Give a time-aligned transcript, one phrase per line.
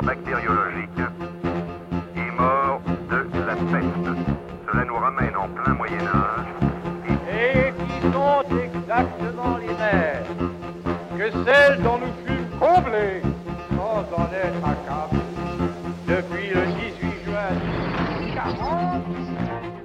[0.00, 0.59] guerre bactériologique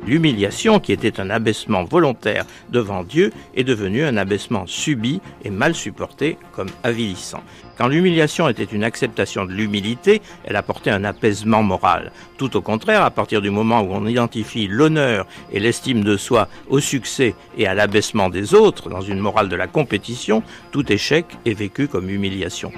[0.06, 5.74] L'humiliation, qui était un abaissement volontaire devant Dieu, est devenue un abaissement subi et mal
[5.74, 7.42] supporté comme avilissant.
[7.78, 12.12] Quand l'humiliation était une acceptation de l'humilité, elle apportait un apaisement moral.
[12.38, 16.48] Tout au contraire, à partir du moment où on identifie l'honneur et l'estime de soi
[16.70, 21.26] au succès et à l'abaissement des autres, dans une morale de la compétition, tout échec
[21.46, 22.72] est vécu comme humiliation.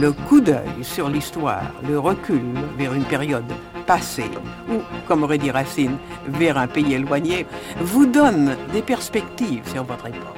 [0.00, 2.42] Le coup d'œil sur l'histoire, le recul
[2.78, 3.44] vers une période
[3.86, 4.30] passée,
[4.68, 5.96] ou, comme aurait dit Racine,
[6.28, 7.46] vers un pays éloigné,
[7.80, 10.36] vous donne des perspectives sur votre époque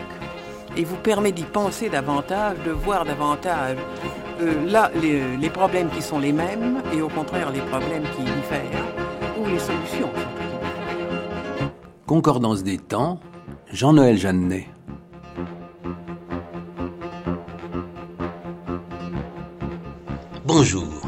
[0.76, 3.78] et vous permet d'y penser davantage, de voir davantage
[4.40, 8.22] euh, là les, les problèmes qui sont les mêmes et au contraire les problèmes qui
[8.22, 8.84] diffèrent,
[9.40, 10.10] ou les solutions.
[12.06, 13.18] Concordance des temps,
[13.72, 14.66] Jean-Noël Jeannet.
[20.44, 21.07] Bonjour.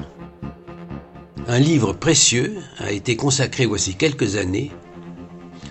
[1.52, 4.70] Un livre précieux a été consacré voici quelques années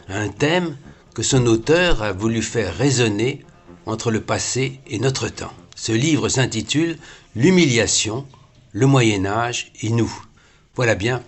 [0.10, 0.76] à un thème
[1.16, 3.46] que son auteur a voulu faire résonner
[3.86, 5.54] entre le passé et notre temps.
[5.78, 6.98] Ce livre s'intitule
[7.34, 8.28] L'humiliation,
[8.74, 10.14] le Moyen Âge et nous.
[10.76, 11.24] Voilà bien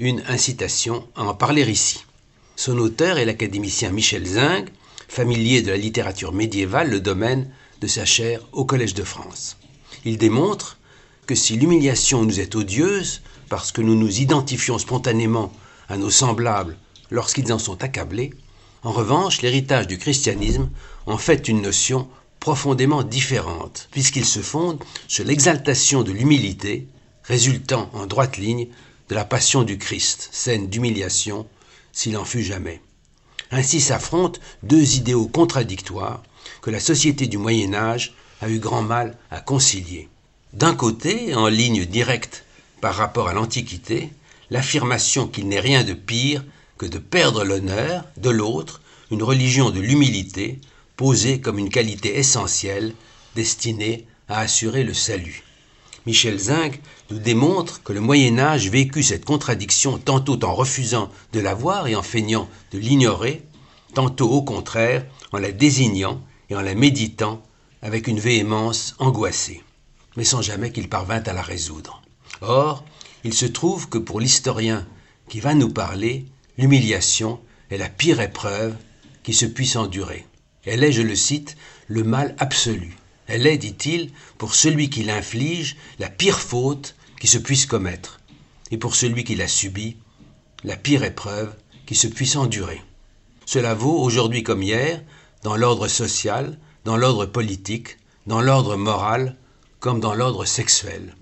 [0.00, 2.04] une incitation à en parler ici.
[2.56, 4.70] Son auteur est l'académicien Michel Zing,
[5.06, 7.48] familier de la littérature médiévale, le domaine
[7.80, 9.56] de sa chaire au Collège de France.
[10.04, 10.78] Il démontre
[11.26, 13.20] que si l'humiliation nous est odieuse,
[13.54, 15.52] parce que nous nous identifions spontanément
[15.88, 16.76] à nos semblables
[17.12, 18.34] lorsqu'ils en sont accablés,
[18.82, 20.70] en revanche, l'héritage du christianisme
[21.06, 22.08] en fait une notion
[22.40, 26.88] profondément différente, puisqu'il se fonde sur l'exaltation de l'humilité,
[27.22, 28.66] résultant en droite ligne
[29.08, 31.46] de la passion du Christ, scène d'humiliation,
[31.92, 32.82] s'il en fut jamais.
[33.52, 36.24] Ainsi s'affrontent deux idéaux contradictoires
[36.60, 40.08] que la société du Moyen Âge a eu grand mal à concilier.
[40.54, 42.43] D'un côté, en ligne directe
[42.84, 44.10] par rapport à l'Antiquité,
[44.50, 46.44] l'affirmation qu'il n'est rien de pire
[46.76, 50.60] que de perdre l'honneur, de l'autre, une religion de l'humilité,
[50.94, 52.92] posée comme une qualité essentielle
[53.36, 55.44] destinée à assurer le salut.
[56.04, 56.78] Michel Zinc
[57.08, 61.86] nous démontre que le Moyen Âge vécut cette contradiction tantôt en refusant de la voir
[61.86, 63.46] et en feignant de l'ignorer,
[63.94, 66.20] tantôt au contraire en la désignant
[66.50, 67.42] et en la méditant
[67.80, 69.62] avec une véhémence angoissée,
[70.18, 72.03] mais sans jamais qu'il parvint à la résoudre.
[72.46, 72.84] Or,
[73.24, 74.86] il se trouve que pour l'historien
[75.28, 76.26] qui va nous parler,
[76.58, 77.40] l'humiliation
[77.70, 78.76] est la pire épreuve
[79.22, 80.26] qui se puisse endurer.
[80.64, 81.56] Elle est, je le cite,
[81.88, 82.96] le mal absolu.
[83.26, 88.20] Elle est, dit-il, pour celui qui l'inflige, la pire faute qui se puisse commettre,
[88.70, 89.96] et pour celui qui l'a subie,
[90.62, 91.54] la pire épreuve
[91.86, 92.82] qui se puisse endurer.
[93.46, 95.02] Cela vaut aujourd'hui comme hier,
[95.42, 99.36] dans l'ordre social, dans l'ordre politique, dans l'ordre moral,
[99.80, 101.14] comme dans l'ordre sexuel.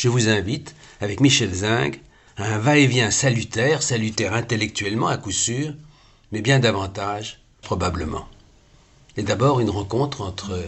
[0.00, 1.96] Je vous invite, avec Michel Zing,
[2.38, 5.74] à un va-et-vient salutaire, salutaire intellectuellement à coup sûr,
[6.32, 8.26] mais bien davantage, probablement.
[9.18, 10.58] Et d'abord une rencontre entre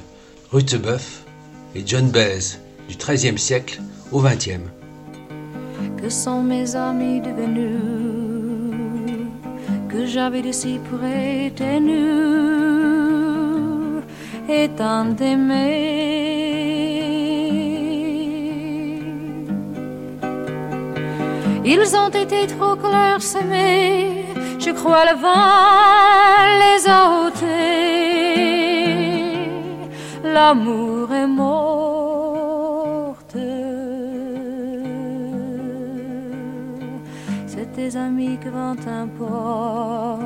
[0.50, 1.22] Rutebeuf
[1.74, 2.58] et John Baez
[2.90, 4.68] du XIIIe siècle au XXe.
[5.96, 7.80] Que sont mes amis devenus
[9.88, 10.78] que j'avais de si.
[21.64, 24.24] Ils ont été trop clairsemés,
[24.58, 28.42] je crois le vent les a ôtés.
[30.24, 31.62] L'amour est morte.
[37.46, 40.22] C'est tes amis que vent importe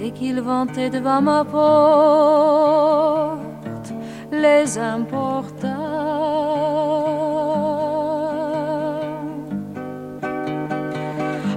[0.00, 2.58] et qu'ils vantaient devant ma porte
[4.32, 5.77] les importants.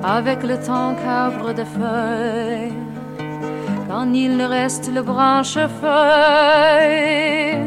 [0.03, 2.74] Avec le temps qu'arbre de feuilles,
[3.88, 7.62] quand il ne reste le branche feuille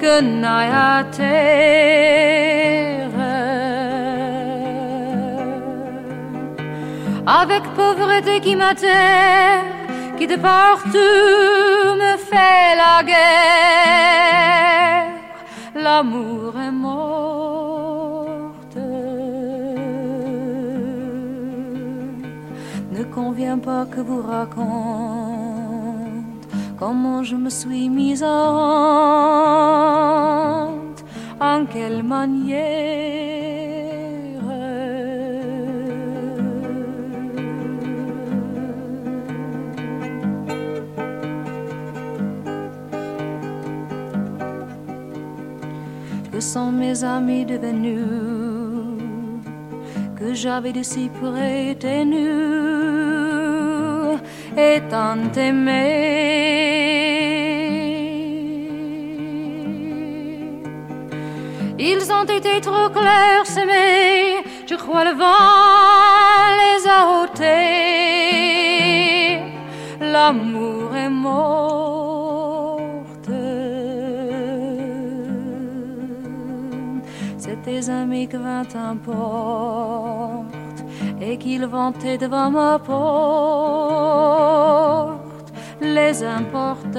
[0.00, 2.08] que n'aille à terre.
[7.26, 9.64] Avec pauvreté qui m'atterre,
[10.16, 10.98] qui de partout
[12.02, 13.18] me fait la guerre,
[15.74, 17.07] l'amour est morte.
[23.56, 24.66] Pas que vous raconte.
[26.78, 28.50] Comment je me suis mise en
[30.68, 31.04] honte
[31.40, 32.58] en quelle manière?
[46.30, 48.04] Que sont mes amis devenus?
[50.16, 51.74] Que j'avais de si près
[54.60, 55.68] Et tant aimés
[61.78, 68.18] Ils ont été trop clairs semés Je crois le vent les a ôtés.
[70.00, 73.30] L'amour est morte.
[77.38, 80.47] C'est tes amis que vingt importe
[81.30, 83.12] Et qu'ils vantaient devant ma porte
[85.82, 86.98] Les importants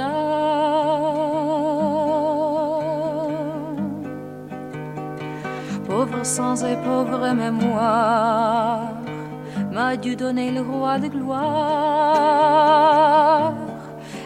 [5.88, 8.90] Pauvre sans et pauvre mémoire
[9.72, 11.50] m'a dû donner le roi de gloire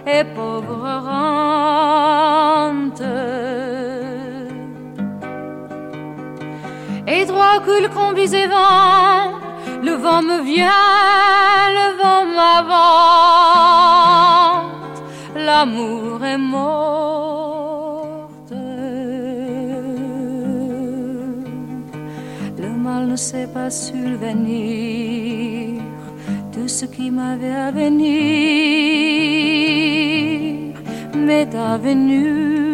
[0.05, 3.01] et pauvre rente.
[7.07, 9.32] Et droit coule combis et vent,
[9.83, 12.73] le vent me vient, le vent m'avante,
[15.35, 18.53] l'amour est morte.
[22.63, 25.81] Le mal ne sait pas subvenir
[26.53, 27.71] tout ce qui m'avait à
[31.13, 32.72] m'est avenu.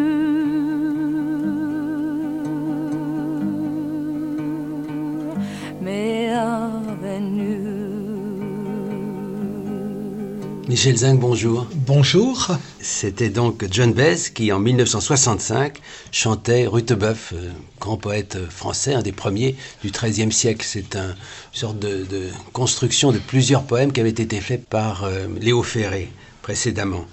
[10.70, 11.66] Michel Zinc, bonjour.
[11.74, 12.50] Bonjour.
[12.80, 15.80] C'était donc John Bess qui, en 1965,
[16.12, 17.50] chantait Rutebeuf, euh,
[17.80, 20.64] grand poète français, un des premiers du XIIIe siècle.
[20.64, 21.16] C'est un, une
[21.54, 26.12] sorte de, de construction de plusieurs poèmes qui avaient été faits par euh, Léo Ferré
[26.44, 27.08] précédemment.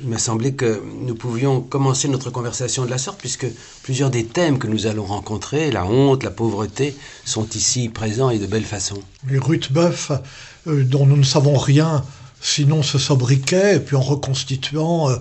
[0.00, 3.48] Il m'a semblé que nous pouvions commencer notre conversation de la sorte, puisque
[3.82, 8.38] plusieurs des thèmes que nous allons rencontrer, la honte, la pauvreté, sont ici présents et
[8.38, 9.02] de belle façon.
[9.28, 10.12] Les Rutebeuf,
[10.68, 12.04] euh, dont nous ne savons rien,
[12.40, 15.16] sinon ce sobriquet, et puis en reconstituant euh,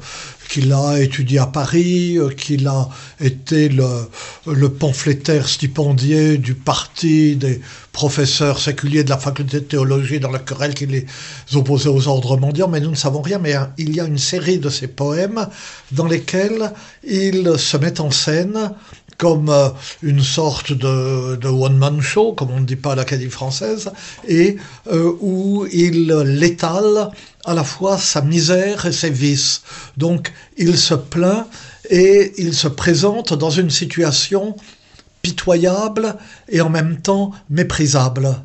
[0.49, 2.89] qu'il a étudié à Paris, euh, qu'il a
[3.19, 7.61] été le, pamphlétaire stipendié du parti des
[7.91, 11.05] professeurs séculiers de la faculté de théologie dans la querelle qui les
[11.53, 14.17] opposait aux ordres mondiaux, mais nous ne savons rien, mais hein, il y a une
[14.17, 15.47] série de ces poèmes
[15.91, 16.71] dans lesquels
[17.03, 18.71] il se met en scène
[19.19, 19.69] comme euh,
[20.01, 23.91] une sorte de, one-man show, comme on ne dit pas à l'Académie française,
[24.27, 24.55] et
[24.91, 27.11] euh, où il l'étale
[27.45, 29.61] à la fois sa misère et ses vices.
[29.97, 31.45] Donc il se plaint
[31.89, 34.55] et il se présente dans une situation
[35.21, 36.15] pitoyable
[36.47, 38.35] et en même temps méprisable.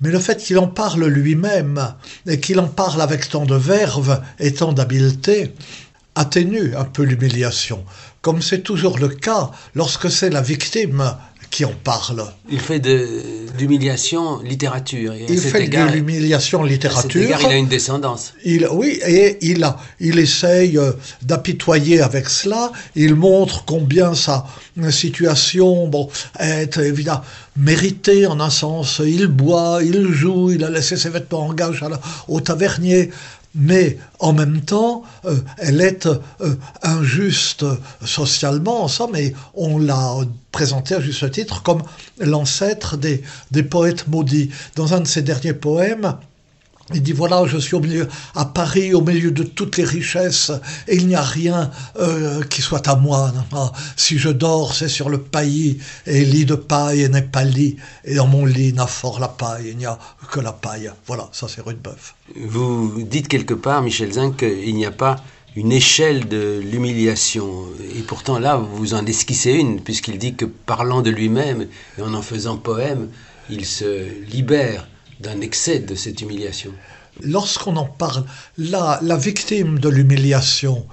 [0.00, 1.94] Mais le fait qu'il en parle lui-même
[2.26, 5.54] et qu'il en parle avec tant de verve et tant d'habileté
[6.14, 7.84] atténue un peu l'humiliation,
[8.22, 11.14] comme c'est toujours le cas lorsque c'est la victime
[11.50, 12.26] qui en parle.
[12.50, 13.08] Il fait de-
[13.56, 15.14] d'humiliation littérature.
[15.14, 17.22] Et Il fait égard- de l'humiliation littérature.
[17.22, 18.34] égard, il a une descendance.
[18.44, 20.92] Il, oui, et il, a, il essaye euh,
[21.22, 22.70] d'apitoyer avec cela.
[22.96, 24.44] Il montre combien sa
[24.90, 27.22] situation bon, est évidemment
[27.56, 29.00] méritée en un sens.
[29.04, 31.82] Il boit, il joue, il a laissé ses vêtements en gage
[32.28, 33.10] au tavernier.
[33.58, 37.64] Mais en même temps, euh, elle est euh, injuste
[38.04, 40.14] socialement, en somme, et on l'a
[40.52, 41.82] présenté à juste titre comme
[42.18, 44.50] l'ancêtre des, des poètes maudits.
[44.76, 46.14] Dans un de ses derniers poèmes,
[46.94, 50.50] il dit voilà, je suis au milieu, à Paris, au milieu de toutes les richesses,
[50.86, 53.32] et il n'y a rien euh, qui soit à moi.
[53.96, 58.14] Si je dors, c'est sur le paillis, et lit de paille n'est pas lit, et
[58.14, 59.98] dans mon lit n'a fort la paille, il n'y a
[60.30, 60.90] que la paille.
[61.06, 62.14] Voilà, ça c'est Rudebeuf.
[62.36, 65.16] Vous dites quelque part, Michel Zinc, qu'il n'y a pas
[65.56, 67.66] une échelle de l'humiliation.
[67.96, 71.66] Et pourtant, là, vous en esquissez une, puisqu'il dit que parlant de lui-même
[71.98, 73.08] et en en faisant poème,
[73.50, 74.86] il se libère
[75.20, 76.72] d'un excès de cette humiliation.
[77.22, 78.24] Lorsqu'on en parle,
[78.56, 80.86] la, victime de l'humiliation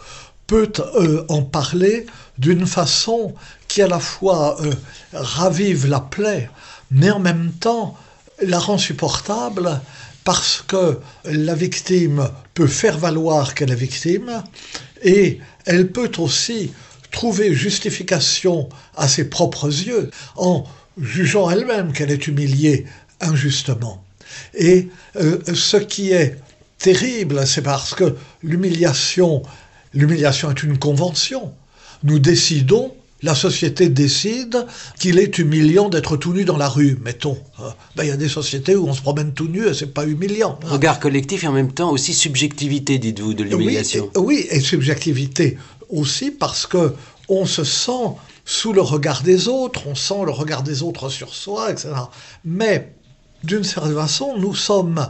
[0.48, 2.06] peut euh, en parler
[2.38, 3.34] d'une façon
[3.68, 4.74] qui à la fois euh,
[5.14, 6.50] ravive la plaie,
[6.92, 7.98] mais en même temps
[8.42, 9.80] la rend supportable
[10.24, 14.44] parce que la victime peut faire valoir qu'elle est victime
[15.04, 16.74] et elle peut aussi
[17.12, 20.66] trouver justification à ses propres yeux en
[21.00, 22.86] jugeant elle-même qu'elle est humiliée
[23.22, 24.05] injustement.
[24.54, 26.38] Et euh, ce qui est
[26.78, 29.44] terrible, c'est parce que l'humiliation,
[29.94, 31.54] l'humiliation est une convention.
[32.04, 32.94] Nous décidons
[33.26, 34.66] la société décide
[35.00, 37.38] qu'il est humiliant d'être tout nu dans la rue, mettons.
[37.60, 39.94] Euh, ben, Il y a des sociétés où on se promène tout nu et c'est
[39.94, 40.60] pas humiliant.
[40.64, 44.12] Regard collectif et en même temps aussi subjectivité, dites-vous, de l'humiliation.
[44.16, 45.58] Oui, et, oui, et subjectivité
[45.90, 46.94] aussi parce que
[47.28, 48.14] on se sent
[48.46, 51.90] sous le regard des autres, on sent le regard des autres sur soi, etc.
[52.44, 52.94] Mais
[53.46, 55.08] d'une certaine façon, nous sommes,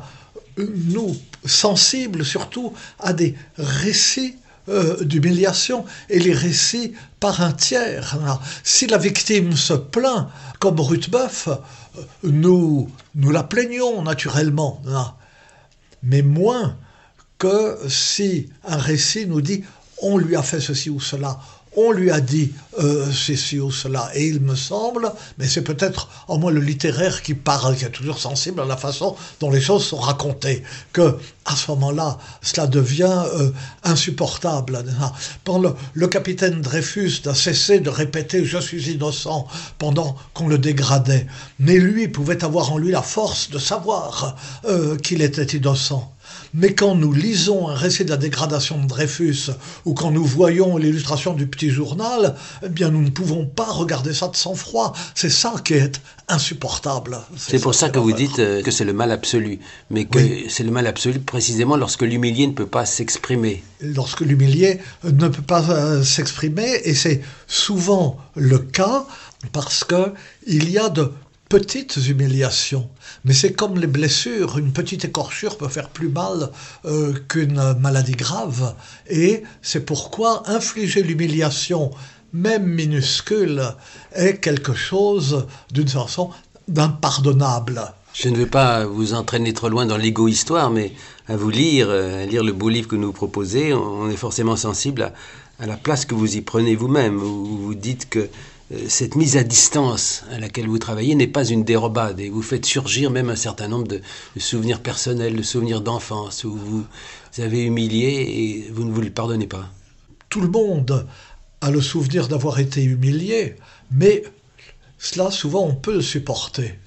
[0.57, 1.15] nous,
[1.45, 4.35] sensibles surtout à des récits
[4.67, 8.17] euh, d'humiliation et les récits par un tiers.
[8.63, 10.27] Si la victime se plaint,
[10.59, 14.81] comme Ruthbeuf, euh, nous, nous la plaignons naturellement,
[16.01, 16.77] mais moins
[17.37, 19.63] que si un récit nous dit
[20.01, 21.39] on lui a fait ceci ou cela,
[21.75, 24.09] on lui a dit euh, ceci ou cela.
[24.13, 27.89] Et il me semble, mais c'est peut-être en moi le littéraire qui parle, qui est
[27.89, 30.63] toujours sensible à la façon dont les choses sont racontées,
[30.93, 33.51] que à ce moment-là, cela devient euh,
[33.83, 34.83] insupportable.
[35.45, 40.57] Quand le, le, capitaine Dreyfus a cessé de répéter je suis innocent pendant qu'on le
[40.57, 41.27] dégradait,
[41.59, 46.14] mais lui pouvait avoir en lui la force de savoir euh, qu'il était innocent.
[46.53, 49.51] Mais quand nous lisons un récit de la dégradation de Dreyfus
[49.85, 54.13] ou quand nous voyons l'illustration du petit journal, eh bien nous ne pouvons pas regarder
[54.13, 54.93] ça de sang-froid.
[55.13, 57.19] C'est ça qui est insupportable.
[57.37, 59.59] C'est pour ça, que vous dites euh, que c'est le mal absolu,
[59.89, 60.45] mais que oui.
[60.49, 63.63] c'est le mal absolu précisément lorsque l'humilié ne peut pas s'exprimer.
[63.81, 69.05] Lorsque l'humilié ne peut pas euh, s'exprimer, et c'est souvent le cas
[69.51, 70.13] parce que
[70.47, 71.11] il y a de
[71.49, 72.89] petites humiliations.
[73.23, 76.51] Mais c'est comme les blessures, une petite écorchure peut faire plus mal
[76.85, 78.75] euh, qu'une maladie grave.
[79.09, 81.91] Et c'est pourquoi infliger l'humiliation,
[82.33, 83.63] même minuscule,
[84.13, 86.31] est quelque chose, d'une façon,
[86.67, 87.93] d'impardonnable.
[88.13, 90.93] Je ne veux pas vous entraîner trop loin dans l'égo-histoire, mais
[91.27, 95.11] à vous lire, à lire le beau livre que nous proposez, on est forcément sensible
[95.59, 98.29] à la place que vous y prenez vous-même, où vous dites que
[98.87, 102.65] cette mise à distance à laquelle vous travaillez n'est pas une dérobade et vous faites
[102.65, 104.01] surgir même un certain nombre de,
[104.37, 106.85] souvenirs personnels, de souvenirs d'enfance où vous
[107.37, 109.69] avez humilié et vous ne vous le pardonnez pas.
[110.29, 111.07] Tout le monde
[111.61, 113.55] a le souvenir d'avoir été humilié,
[113.91, 114.23] mais
[114.97, 116.79] cela souvent on peut le supporter.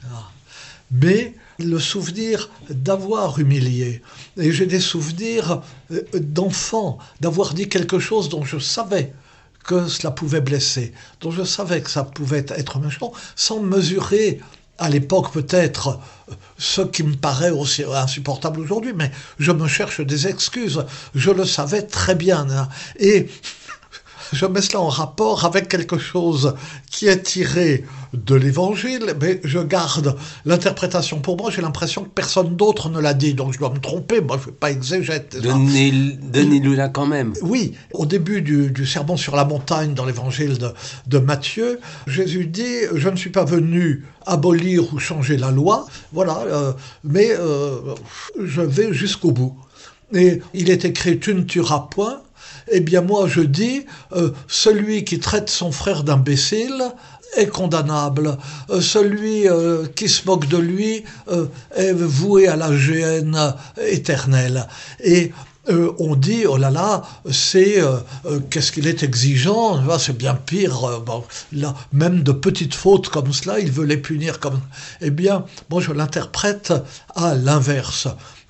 [0.91, 4.03] Mais le souvenir d'avoir humilié,
[4.37, 5.63] et j'ai des souvenirs
[6.15, 9.13] d'enfants, d'avoir dit quelque chose dont je savais
[9.65, 14.41] que cela pouvait blesser, dont je savais que ça pouvait être méchant, sans mesurer
[14.79, 15.99] à l'époque peut-être
[16.57, 20.85] ce qui me paraît aussi insupportable aujourd'hui, mais je me cherche des excuses.
[21.15, 22.47] Je le savais très bien.
[22.99, 23.29] Et
[24.33, 26.55] je mets cela en rapport avec quelque chose
[26.91, 31.21] qui est tiré de l'évangile, mais je garde l'interprétation.
[31.21, 34.21] Pour moi, j'ai l'impression que personne d'autre ne l'a dit, donc je dois me tromper,
[34.21, 35.37] moi je ne fais pas exégète.
[35.41, 37.35] Donnez-le là quand même.
[37.43, 40.69] Oui, au début du, du sermon sur la montagne dans l'évangile de,
[41.07, 46.39] de Matthieu, Jésus dit, je ne suis pas venu abolir ou changer la loi, voilà,
[46.47, 46.73] euh,
[47.05, 47.95] mais euh,
[48.43, 49.57] je vais jusqu'au bout.
[50.15, 52.23] Et il est écrit, tu ne tueras point,
[52.71, 56.83] eh bien moi je dis, euh, celui qui traite son frère d'imbécile
[57.37, 58.37] est condamnable.
[58.71, 61.05] Euh, celui euh, qui se moque de lui
[61.77, 63.55] est voué à la géhenne
[63.87, 64.67] éternelle.
[65.03, 65.33] Et
[65.99, 67.77] on dit, oh là là, c'est
[68.49, 71.03] qu'est-ce qu'il est exigeant, c'est bien pire.
[71.93, 74.41] Même de petites fautes comme cela, il veut les punir.
[75.03, 76.73] Eh bien, moi je l'interprète
[77.15, 78.09] à l'inverse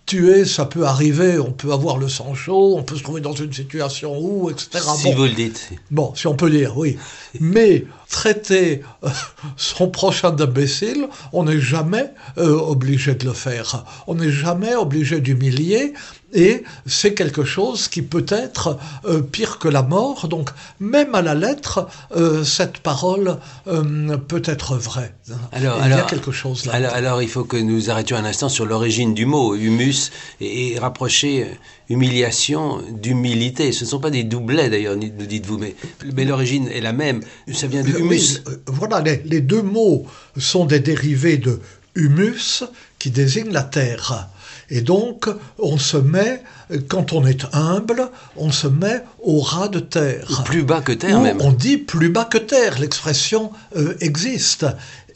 [0.08, 3.34] tuer, ça peut arriver, on peut avoir le sang chaud, on peut se trouver dans
[3.34, 4.82] une situation où, etc.
[4.96, 5.14] Si bon.
[5.14, 5.70] vous le dites.
[5.90, 6.96] Bon, si on peut dire, oui.
[7.40, 9.10] Mais traiter euh,
[9.56, 13.84] son prochain d'imbécile, on n'est jamais euh, obligé de le faire.
[14.06, 15.92] On n'est jamais obligé d'humilier.
[16.34, 20.28] Et c'est quelque chose qui peut être euh, pire que la mort.
[20.28, 25.14] Donc, même à la lettre, euh, cette parole euh, peut être vraie.
[25.52, 26.74] Alors, il alors, y a quelque chose là.
[26.74, 30.72] Alors, alors, il faut que nous arrêtions un instant sur l'origine du mot humus et,
[30.72, 31.46] et rapprocher
[31.88, 33.72] humiliation d'humilité.
[33.72, 35.74] Ce ne sont pas des doublets d'ailleurs, nous dites-vous, mais,
[36.14, 37.20] mais l'origine est la même.
[37.54, 38.42] Ça vient de humus.
[38.46, 40.04] Oui, voilà, les, les deux mots
[40.36, 41.60] sont des dérivés de
[41.94, 42.64] humus
[42.98, 44.28] qui désigne la terre.
[44.70, 46.42] Et donc, on se met,
[46.88, 50.42] quand on est humble, on se met au ras de terre.
[50.44, 51.40] Plus bas que terre, même.
[51.40, 54.66] On dit plus bas que terre, l'expression euh, existe.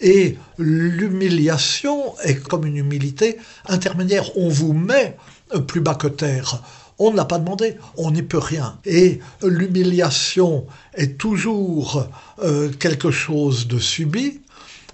[0.01, 4.37] Et l'humiliation est comme une humilité intermédiaire.
[4.37, 5.17] On vous met
[5.55, 6.63] euh, plus bas que terre.
[6.99, 8.79] On ne l'a pas demandé, on n'y peut rien.
[8.85, 12.09] Et l'humiliation est toujours
[12.43, 14.41] euh, quelque chose de subi,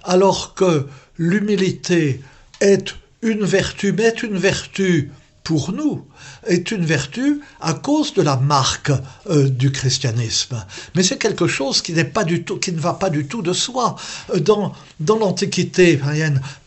[0.03, 0.87] alors que
[1.17, 2.21] l'humilité
[2.61, 5.11] est une vertu, est une vertu
[5.43, 6.07] pour nous,
[6.47, 8.91] est une vertu à cause de la marque
[9.29, 10.63] euh, du christianisme.
[10.95, 13.41] Mais c'est quelque chose qui n'est pas du tout, qui ne va pas du tout
[13.41, 13.95] de soi.
[14.33, 15.99] Euh, dans, dans l'Antiquité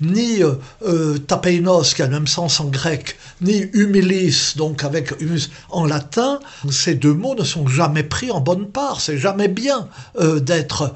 [0.01, 0.55] ni euh,
[0.87, 5.85] euh, tapeinos, qui a le même sens en grec, ni humilis, donc avec humus en
[5.85, 6.41] latin,
[6.71, 9.01] ces deux mots ne sont jamais pris en bonne part.
[9.01, 10.95] C'est jamais bien d'être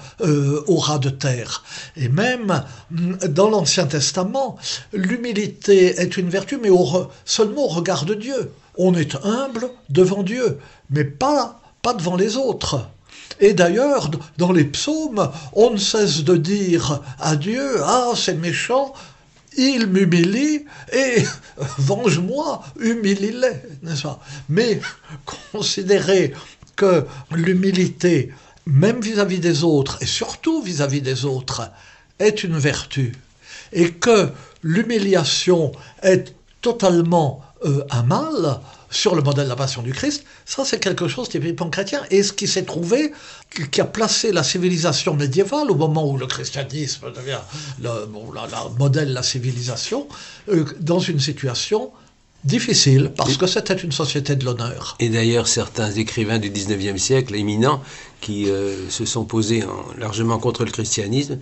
[0.66, 1.64] au ras de terre.
[1.96, 4.56] Et même mm, dans l'Ancien Testament,
[4.92, 6.70] l'humilité est une vertu, mais
[7.24, 8.45] seulement au regard de Dieu.
[8.76, 10.58] On est humble devant Dieu,
[10.90, 12.88] mais pas, pas devant les autres.
[13.40, 18.94] Et d'ailleurs, dans les psaumes, on ne cesse de dire à Dieu, ah, c'est méchant,
[19.56, 21.22] il m'humilie et
[21.78, 24.20] venge-moi, humilie-les, n'est-ce pas?
[24.48, 24.80] Mais
[25.52, 26.32] considérer
[26.76, 28.32] que l'humilité,
[28.66, 31.70] même vis-à-vis des autres, et surtout vis-à-vis des autres,
[32.18, 33.12] est une vertu,
[33.72, 34.30] et que
[34.62, 35.72] l'humiliation
[36.02, 38.60] est totalement euh, un mal,
[38.90, 42.22] sur le modèle de la passion du Christ, ça c'est quelque chose typiquement chrétien, et
[42.22, 43.12] ce qui s'est trouvé,
[43.70, 47.38] qui- a placé la civilisation médiévale, au moment où le christianisme devient
[47.82, 50.06] le, bon, la, la modèle de la civilisation,
[50.50, 51.90] euh, dans une situation
[52.44, 54.96] difficile, parce que c'était une société de l'honneur.
[55.00, 57.82] Et d'ailleurs, certains écrivains du 19e siècle, éminents,
[58.20, 61.38] qui euh, se sont posés en- largement contre le christianisme,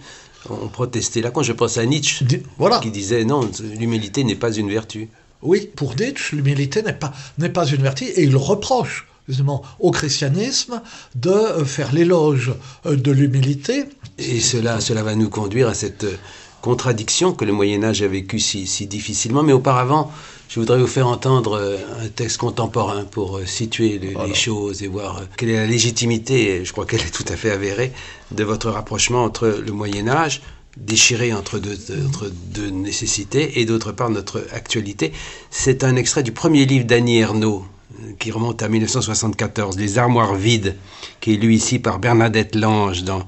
[0.49, 1.31] ont protesté là.
[1.31, 2.25] Quand je pense à Nietzsche,
[2.59, 2.79] Voilà.
[2.79, 5.09] qui disait non, l'humilité n'est pas une vertu.
[5.45, 9.91] Oui, pour Nietzsche, l'humilité n'est pas, n'est pas une vertu, et il reproche justement au
[9.91, 10.83] christianisme
[11.15, 12.53] de euh, faire l'éloge
[12.87, 13.85] euh, de l'humilité.
[14.19, 16.17] Et cela, cela va nous conduire à cette euh,
[16.61, 19.43] contradiction que le Moyen Âge a vécue si, si difficilement.
[19.43, 20.11] Mais auparavant,
[20.49, 21.61] je voudrais vous faire entendre
[22.03, 26.65] un texte contemporain pour situer le- les choses et voir quelle est la légitimité, et
[26.65, 27.93] je crois qu'elle est tout à fait avérée,
[28.31, 30.41] de votre rapprochement entre le Moyen Âge,
[30.77, 35.13] déchiré entre deux, nécessités, et d'autre part notre actualité.
[35.51, 37.65] C'est un extrait du premier livre d'Annie Ernaux,
[38.01, 40.77] euh, qui remonte à 1974, Les armoires vides,
[41.21, 43.25] qui est lu ici par Bernadette Lange dans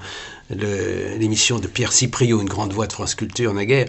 [0.49, 3.87] l'émission de Pierre Cypriot, une grande voix de France Culture naguère.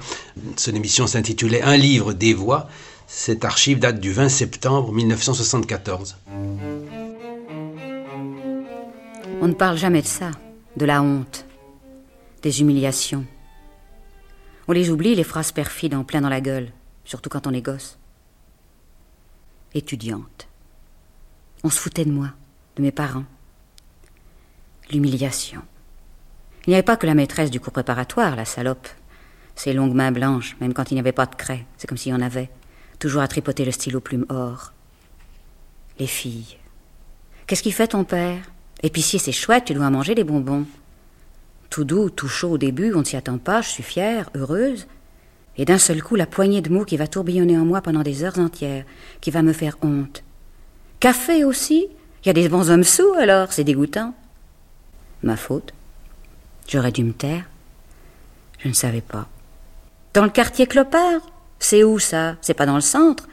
[0.55, 2.67] Son émission s'intitulait Un livre des voix.
[3.07, 6.17] Cette archive date du 20 septembre 1974.
[9.39, 10.31] On ne parle jamais de ça,
[10.77, 11.45] de la honte,
[12.41, 13.23] des humiliations.
[14.67, 16.71] On les oublie, les phrases perfides en plein dans la gueule,
[17.05, 17.97] surtout quand on est gosse.
[19.73, 20.47] Étudiante.
[21.63, 22.31] On se foutait de moi,
[22.75, 23.25] de mes parents.
[24.91, 25.61] L'humiliation.
[26.65, 28.87] Il n'y avait pas que la maîtresse du cours préparatoire, la salope.
[29.55, 32.11] Ses longues mains blanches, même quand il n'y avait pas de craie, c'est comme s'il
[32.11, 32.49] y en avait,
[32.99, 34.73] toujours à tripoter le stylo plume or.
[35.97, 36.57] Les filles.
[37.47, 38.43] Qu'est-ce qu'il fait ton père?
[38.83, 40.65] Épicier, c'est chouette, tu dois manger des bonbons.
[41.69, 44.87] Tout doux, tout chaud au début, on ne s'y attend pas, je suis fière, heureuse.
[45.57, 48.23] Et d'un seul coup, la poignée de mots qui va tourbillonner en moi pendant des
[48.23, 48.85] heures entières,
[49.21, 50.23] qui va me faire honte.
[50.99, 51.87] Café aussi?
[52.23, 54.13] Il y a des bons hommes sous alors, c'est dégoûtant.
[55.23, 55.73] Ma faute.
[56.67, 57.45] J'aurais dû me taire.
[58.59, 59.27] Je ne savais pas.
[60.13, 61.21] Dans le quartier Clopard?
[61.59, 62.35] C'est où ça?
[62.41, 63.27] C'est pas dans le centre?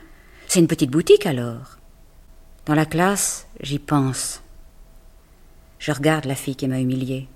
[0.47, 1.79] C'est une petite boutique alors
[2.66, 4.42] Dans la classe, j'y pense.
[5.79, 7.29] Je regarde la fille qui m'a humiliée.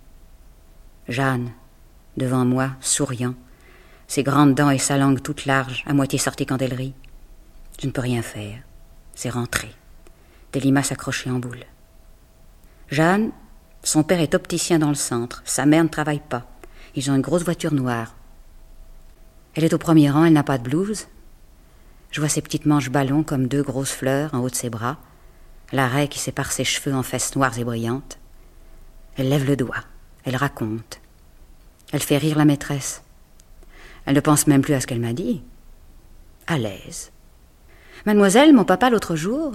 [1.08, 1.52] Jeanne,
[2.16, 3.34] devant moi, souriant,
[4.06, 6.94] ses grandes dents et sa langue toute large, à moitié sortie quand elle rit.
[7.80, 8.60] Je ne peux rien faire.
[9.14, 9.70] C'est rentré.
[10.52, 10.92] Des limaces
[11.26, 11.64] en boule.
[12.90, 13.32] Jeanne,
[13.82, 15.42] son père est opticien dans le centre.
[15.44, 16.46] Sa mère ne travaille pas.
[16.94, 18.14] Ils ont une grosse voiture noire.
[19.54, 21.06] Elle est au premier rang, elle n'a pas de blouse.
[22.10, 24.96] Je vois ses petites manches ballons comme deux grosses fleurs en haut de ses bras,
[25.72, 28.18] la raie qui sépare ses cheveux en fesses noires et brillantes.
[29.16, 29.84] Elle lève le doigt,
[30.24, 31.00] elle raconte.
[31.92, 33.02] Elle fait rire la maîtresse.
[34.04, 35.42] Elle ne pense même plus à ce qu'elle m'a dit.
[36.46, 37.12] À l'aise.
[38.07, 39.52] Mademoiselle, mon papa l'autre jour.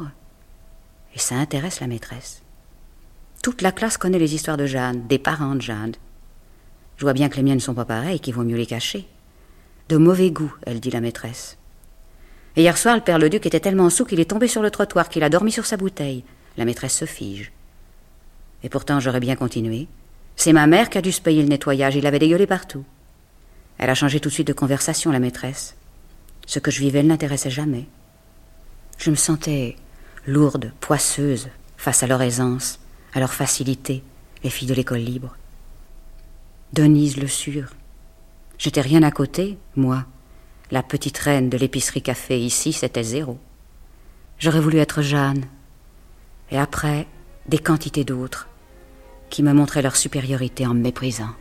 [1.16, 2.42] Et ça intéresse la maîtresse.
[3.42, 5.94] Toute la classe connaît les histoires de Jeanne, des parents de Jeanne.
[6.98, 9.08] Je vois bien que les miennes ne sont pas pareilles, qu'il vaut mieux les cacher.
[9.90, 11.58] De mauvais goût, elle dit la maîtresse.
[12.56, 15.10] Et hier soir, le père Leduc était tellement sous qu'il est tombé sur le trottoir,
[15.10, 16.24] qu'il a dormi sur sa bouteille.
[16.58, 17.52] La maîtresse se fige.
[18.64, 19.88] Et pourtant, j'aurais bien continué.
[20.36, 22.84] C'est ma mère qui a dû se payer le nettoyage, il avait dégueulé partout.
[23.78, 25.76] Elle a changé tout de suite de conversation, la maîtresse.
[26.46, 27.88] Ce que je vivais ne l'intéressait jamais.
[28.98, 29.76] Je me sentais
[30.26, 32.80] lourde, poisseuse, face à leur aisance,
[33.14, 34.04] à leur facilité,
[34.44, 35.36] les filles de l'école libre.
[36.74, 37.70] Denise le sûre.
[38.58, 40.06] J'étais rien à côté, moi.
[40.72, 43.38] La petite reine de l'épicerie café, ici, c'était zéro.
[44.40, 45.46] J'aurais voulu être Jeanne.
[46.50, 47.08] Et après,
[47.48, 48.48] des quantités d'autres,
[49.34, 51.32] qui me montraient leur supériorité en me méprisant.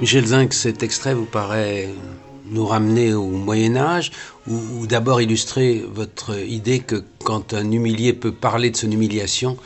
[0.00, 1.88] Michel Zinc, cet extrait vous paraît
[2.52, 4.12] nous ramener au Moyen Âge
[4.46, 9.56] ou, d'abord illustrer votre idée que quand un humilié peut parler de son humiliation,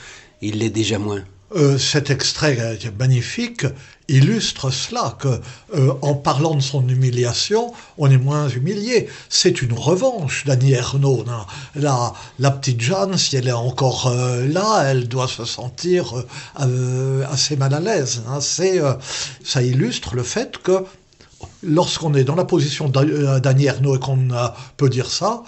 [0.41, 1.25] il l'est déjà moins?
[1.57, 3.67] Euh, cet extrait magnifique
[4.07, 5.41] illustre cela, que
[5.75, 9.09] euh, en parlant de son humiliation, on est moins humilié.
[9.29, 11.25] C'est une revanche d'Annie Ernaux.
[11.75, 16.25] La, la, petite Jeanne, si elle est encore euh, là, elle doit se sentir
[17.29, 18.23] assez mal à l'aise.
[18.29, 18.39] Hein.
[18.41, 20.85] ça illustre le fait que
[21.65, 24.29] lorsqu'on est dans la position d'Annie Ernaux et qu'on
[24.77, 25.43] peut dire ça,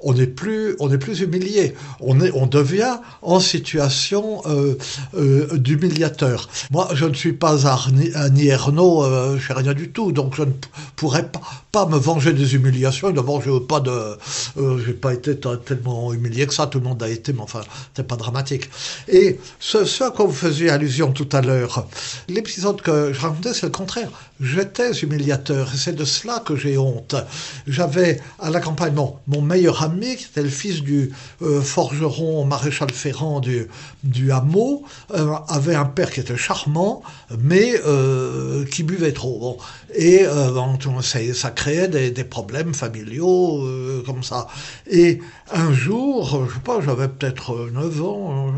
[0.00, 1.74] on n'est plus, on est plus humilié.
[2.00, 4.76] On, est, on devient en situation euh,
[5.14, 6.48] euh, d'humiliateur.
[6.70, 10.42] Moi, je ne suis pas Annie Ernaux, euh, je fais rien du tout, donc je
[10.42, 10.52] ne
[10.96, 11.28] pourrais
[11.72, 13.10] pas, me venger des humiliations.
[13.10, 16.66] D'abord, je n'ai pas de, pas été tellement humilié que ça.
[16.66, 17.60] Tout le monde a été, mais enfin,
[17.94, 18.68] c'est pas dramatique.
[19.06, 21.86] Et ce, ce à quoi vous faisiez allusion tout à l'heure,
[22.28, 24.10] l'épisode que je racontais, c'est le contraire.
[24.40, 27.16] J'étais humiliateur, c'est de cela que j'ai honte.
[27.66, 31.10] J'avais à la campagne mon, meilleur ami, qui était le fils du
[31.42, 33.66] euh, forgeron maréchal Ferrand du,
[34.04, 37.02] du hameau, euh, avait un père qui était charmant,
[37.36, 39.58] mais euh, qui buvait trop.
[39.94, 43.64] Et bon, ça, créait des, problèmes familiaux
[44.04, 44.46] comme ça.
[44.90, 45.20] Et
[45.50, 48.54] un jour, je sais pas, j'avais peut-être 9 ans,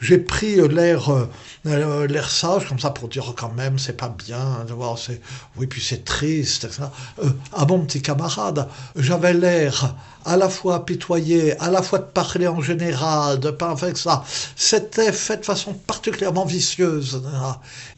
[0.00, 1.28] j'ai pris l'air
[1.64, 5.20] l'air sage comme ça pour dire quand même c'est pas bien de voir c'est
[5.56, 6.84] oui puis c'est triste etc.
[7.22, 9.94] Euh, à mon petit camarade j'avais l'air
[10.26, 14.24] à la fois apitoyé, à la fois de parler en général, de pas avec ça.
[14.56, 17.22] C'était fait de façon particulièrement vicieuse.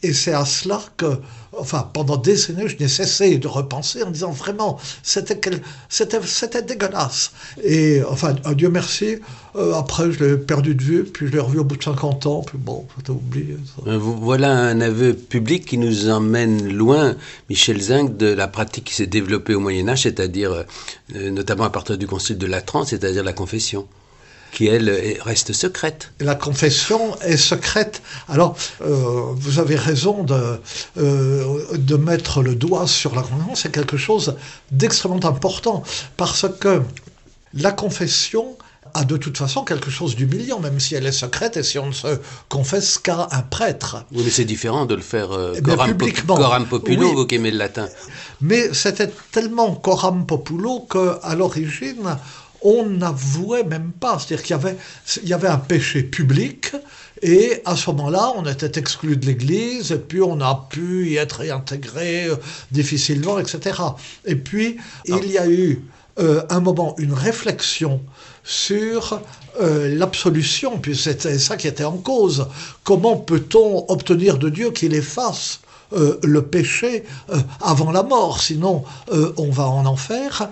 [0.02, 1.18] Et c'est à cela que,
[1.56, 5.40] enfin, pendant des années, je n'ai cessé de repenser en disant vraiment, c'était,
[5.88, 7.32] c'était, c'était dégueulasse.
[7.64, 9.18] Et, enfin, Dieu merci,
[9.56, 12.26] euh, après, je l'ai perdu de vue, puis je l'ai revu au bout de 50
[12.26, 13.56] ans, puis bon, j'ai oublié.
[13.64, 13.90] Ça.
[13.90, 17.16] Euh, voilà un aveu public qui nous emmène loin,
[17.48, 20.64] Michel Zinc, de la pratique qui s'est développée au Moyen-Âge, c'est-à-dire,
[21.14, 23.86] euh, notamment à partir du Concile de Latran, c'est-à-dire la confession
[24.52, 26.10] qui, elle, reste secrète.
[26.20, 28.00] La confession est secrète.
[28.28, 30.58] Alors, vous avez raison de,
[30.96, 33.54] de mettre le doigt sur la confession.
[33.54, 34.36] C'est quelque chose
[34.70, 35.82] d'extrêmement important
[36.16, 36.80] parce que
[37.52, 38.56] la confession
[38.94, 41.86] a de toute façon quelque chose d'humiliant, même si elle est secrète et si on
[41.86, 44.04] ne se confesse qu'à un prêtre.
[44.12, 46.36] Oui, mais c'est différent de le faire euh, eh coram, publiquement.
[46.36, 47.88] coram populo, vous qui aimez le latin.
[48.40, 52.16] Mais c'était tellement coram populo qu'à l'origine,
[52.62, 54.18] on n'avouait même pas.
[54.18, 54.76] C'est-à-dire qu'il y avait,
[55.22, 56.72] il y avait un péché public,
[57.22, 61.16] et à ce moment-là, on était exclu de l'Église, et puis on a pu y
[61.16, 62.36] être réintégré euh,
[62.70, 63.80] difficilement, etc.
[64.24, 65.82] Et puis, il y a eu
[66.18, 68.00] euh, un moment, une réflexion
[68.42, 69.20] sur
[69.60, 72.48] euh, l'absolution, puis c'était ça qui était en cause.
[72.82, 75.60] Comment peut-on obtenir de Dieu qu'il efface
[75.92, 77.04] euh, le péché
[77.60, 78.84] avant la mort, sinon
[79.36, 80.48] on va en enfer.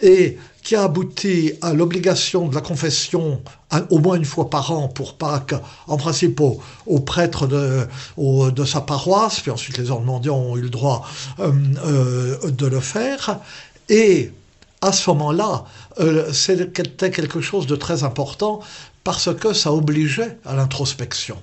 [0.00, 3.42] Et qui a abouti à l'obligation de la confession
[3.90, 5.54] au moins une fois par an pour Pâques,
[5.88, 10.70] en principe au, prêtre de, de, sa paroisse, puis ensuite les ordres ont eu le
[10.70, 13.40] droit de le faire,
[13.88, 14.30] et
[14.80, 15.64] à ce moment-là,
[16.00, 18.60] euh, c'était quelque chose de très important
[19.04, 21.36] parce que ça obligeait à l'introspection.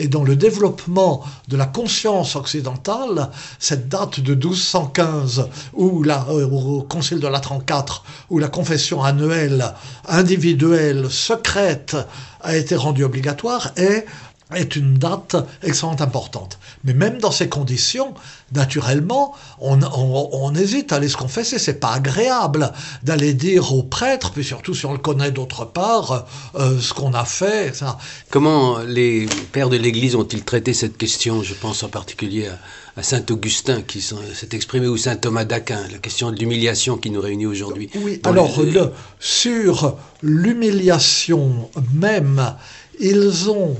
[0.00, 6.48] Et dans le développement de la conscience occidentale, cette date de 1215, où la, euh,
[6.48, 9.74] au Concile de la 34, où la confession annuelle,
[10.06, 11.96] individuelle, secrète,
[12.42, 14.06] a été rendue obligatoire, est
[14.54, 16.58] est une date extrêmement importante.
[16.84, 18.14] Mais même dans ces conditions,
[18.52, 21.58] naturellement, on, hésite à aller se confesser.
[21.58, 26.26] C'est pas agréable d'aller dire au prêtre, puis surtout si on le connaît d'autre part,
[26.54, 27.74] euh, ce qu'on a fait.
[27.74, 27.98] Ça.
[28.30, 31.42] Comment les pères de l'Église ont-ils traité cette question?
[31.42, 32.48] Je pense en particulier
[32.96, 37.10] à, saint Augustin qui s'est exprimé ou saint Thomas d'Aquin, la question de l'humiliation qui
[37.10, 37.90] nous réunit aujourd'hui.
[37.94, 38.20] Oui.
[38.24, 42.54] Alors le, sur l'humiliation même,
[42.98, 43.76] ils ont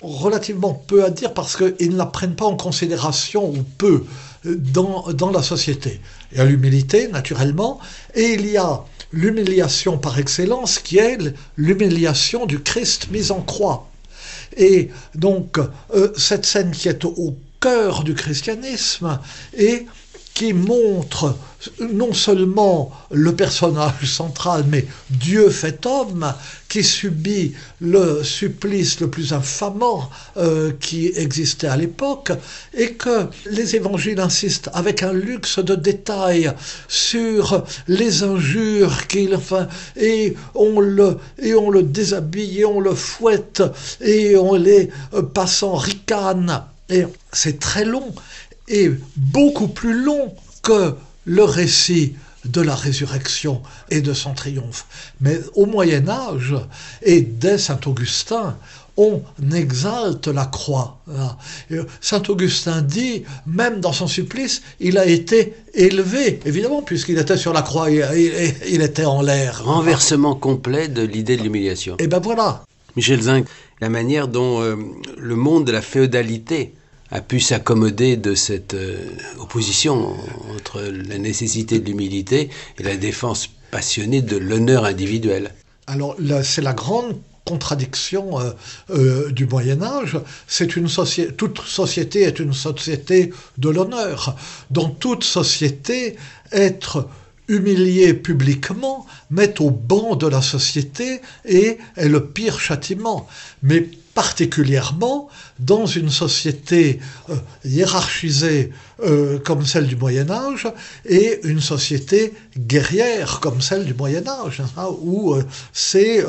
[0.00, 4.04] relativement peu à dire parce qu'ils ne la prennent pas en considération ou peu
[4.44, 6.00] dans, dans la société.
[6.32, 7.80] Il y a l'humilité, naturellement,
[8.14, 11.18] et il y a l'humiliation par excellence qui est
[11.56, 13.88] l'humiliation du Christ mis en croix.
[14.56, 15.58] Et donc,
[15.94, 19.18] euh, cette scène qui est au cœur du christianisme
[19.56, 19.86] et
[20.38, 21.34] qui montre
[21.80, 26.32] non seulement le personnage central, mais Dieu fait homme,
[26.68, 32.30] qui subit le supplice le plus infamant euh, qui existait à l'époque,
[32.72, 36.52] et que les évangiles insistent avec un luxe de détails
[36.86, 42.94] sur les injures qu'il enfin, et on le et on le déshabille et on le
[42.94, 43.64] fouette
[44.00, 46.62] et on les euh, passe en ricane.
[46.90, 48.14] Et c'est très long
[48.68, 54.86] et beaucoup plus long que le récit de la résurrection et de son triomphe.
[55.20, 56.54] Mais au Moyen Âge,
[57.02, 58.56] et dès Saint Augustin,
[58.96, 59.22] on
[59.54, 60.98] exalte la croix.
[62.00, 67.52] Saint Augustin dit, même dans son supplice, il a été élevé, évidemment, puisqu'il était sur
[67.52, 68.04] la croix, il,
[68.68, 69.62] il était en l'air.
[69.64, 71.96] Renversement complet de l'idée de l'humiliation.
[72.00, 72.64] Et ben voilà.
[72.96, 73.46] Michel Zinc,
[73.80, 74.74] la manière dont euh,
[75.16, 76.74] le monde de la féodalité
[77.10, 78.96] a pu s'accommoder de cette euh,
[79.38, 80.14] opposition
[80.54, 85.54] entre la nécessité de l'humilité et la défense passionnée de l'honneur individuel.
[85.86, 87.16] Alors c'est la grande
[87.48, 88.50] contradiction euh,
[88.90, 90.18] euh, du Moyen Âge,
[91.36, 94.36] toute société est une société de l'honneur.
[94.70, 96.16] Dans toute société,
[96.52, 97.08] être
[97.48, 103.26] humilié publiquement met au banc de la société et est le pire châtiment.
[103.62, 105.28] Mais particulièrement
[105.60, 106.98] dans une société
[107.30, 108.72] euh, hiérarchisée
[109.04, 110.66] euh, comme celle du Moyen Âge
[111.06, 116.26] et une société guerrière comme celle du Moyen Âge, hein, où euh, c'est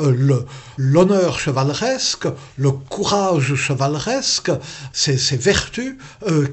[0.76, 4.52] l'honneur chevaleresque, le courage chevaleresque,
[4.92, 5.96] ces, ces vertus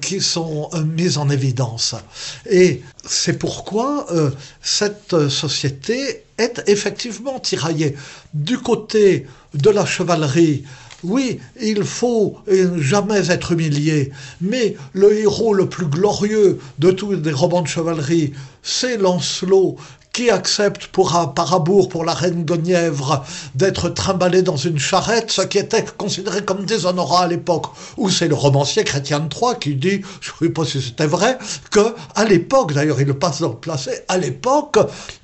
[0.02, 1.94] qui sont mises en évidence.
[2.50, 4.08] Et c'est pourquoi
[4.62, 7.96] cette société est effectivement tiraillée
[8.34, 10.64] du côté de la chevalerie
[11.08, 12.38] oui, il faut
[12.78, 18.34] jamais être humilié, mais le héros le plus glorieux de tous les romans de chevalerie,
[18.62, 19.78] c'est Lancelot,
[20.18, 25.30] qui accepte pour un, par amour pour la reine Guenièvre d'être trimballé dans une charrette,
[25.30, 29.54] ce qui était considéré comme déshonorant à l'époque, ou c'est le romancier Chrétien de Troyes
[29.54, 31.38] qui dit, je ne sais pas si c'était vrai,
[31.70, 34.80] que à l'époque, d'ailleurs il le passe dans le placé, à l'époque,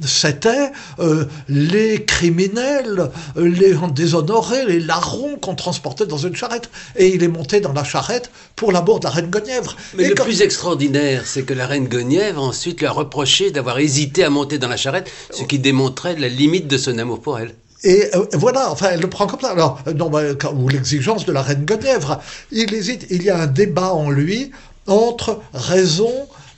[0.06, 7.24] c'était euh, les criminels, les déshonorés, les larrons qu'on transportait dans une charrette, et il
[7.24, 9.76] est monté dans la charrette pour l'amour de la reine Guenièvre.
[9.96, 14.24] Mais le plus extraordinaire, c'est que la reine Guenièvre ensuite lui a reproché d'avoir hésité
[14.24, 14.83] à monter dans la
[15.32, 17.56] ce qui démontrait la limite de son amour pour elle.
[17.84, 19.52] Et euh, voilà, enfin, elle le prend comme ça.
[19.52, 20.10] Alors, non,
[20.56, 22.22] ou l'exigence de la reine Guenièvre.
[22.52, 24.52] Il hésite, il y a un débat en lui
[24.88, 26.12] entre raison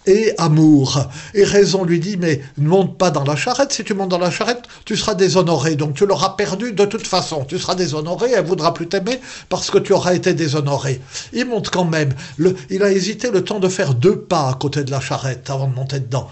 [0.07, 1.07] et amour.
[1.33, 4.19] Et raison lui dit, mais ne monte pas dans la charrette, si tu montes dans
[4.19, 8.31] la charrette, tu seras déshonoré, donc tu l'auras perdu de toute façon, tu seras déshonoré,
[8.35, 11.01] elle voudra plus t'aimer parce que tu auras été déshonoré.
[11.33, 12.13] Il monte quand même,
[12.69, 15.67] il a hésité le temps de faire deux pas à côté de la charrette avant
[15.67, 16.29] de monter dedans.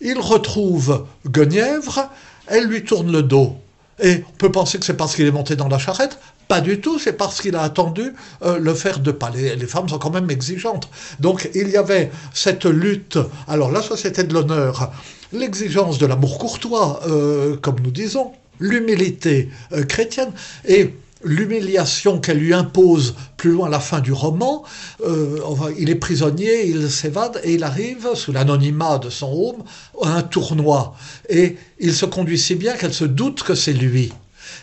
[0.00, 2.10] Il retrouve Guenièvre,
[2.46, 3.56] elle lui tourne le dos.
[4.00, 6.18] Et on peut penser que c'est parce qu'il est monté dans la charrette.
[6.46, 9.30] Pas du tout, c'est parce qu'il a attendu euh, le faire de pas.
[9.30, 10.88] Les, femmes sont quand même exigeantes.
[11.20, 13.18] Donc il y avait cette lutte.
[13.48, 14.92] Alors la société de l'honneur,
[15.32, 20.30] l'exigence de l'amour courtois, euh, comme nous disons, l'humilité euh, chrétienne,
[20.66, 24.64] et l'humiliation qu'elle lui impose plus loin à la fin du roman.
[25.04, 25.38] Euh,
[25.78, 29.64] il est prisonnier, il s'évade et il arrive, sous l'anonymat de son home,
[30.02, 30.94] à un tournoi.
[31.28, 34.12] Et il se conduit si bien qu'elle se doute que c'est lui.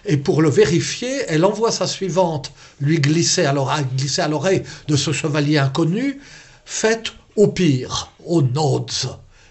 [0.05, 5.57] Et pour le vérifier, elle envoie sa suivante lui glisser à l'oreille de ce chevalier
[5.57, 6.19] inconnu,
[6.65, 8.91] faites au pire, au nodes.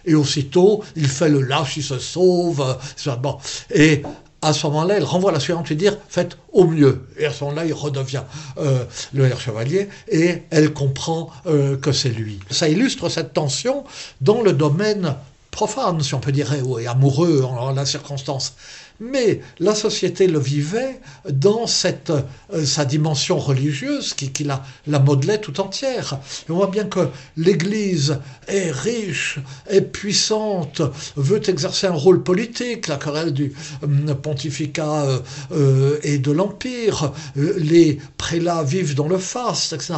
[0.06, 2.78] Et aussitôt, il fait le lâche, il se sauve.
[3.22, 3.38] Bon.
[3.74, 4.02] Et
[4.44, 7.07] à ce moment-là, elle renvoie la suivante lui dire faites au mieux.
[7.18, 8.22] Et à ce moment-là, il redevient
[8.59, 12.38] euh, le Chevalier et elle comprend euh, que c'est lui.
[12.50, 13.85] Ça illustre cette tension
[14.20, 15.16] dans le domaine
[15.50, 18.54] profane, si on peut dire, et amoureux en la circonstance
[19.00, 25.38] mais la société le vivait dans cette, euh, sa dimension religieuse qui, la, la, modelait
[25.38, 26.18] tout entière.
[26.48, 30.83] on voit bien que l'Église est riche, est puissante,
[31.16, 33.52] veut exercer un rôle politique, la querelle du
[33.83, 35.20] euh, pontificat
[35.52, 39.94] euh, et de l'Empire, les prélats vivent dans le faste, etc.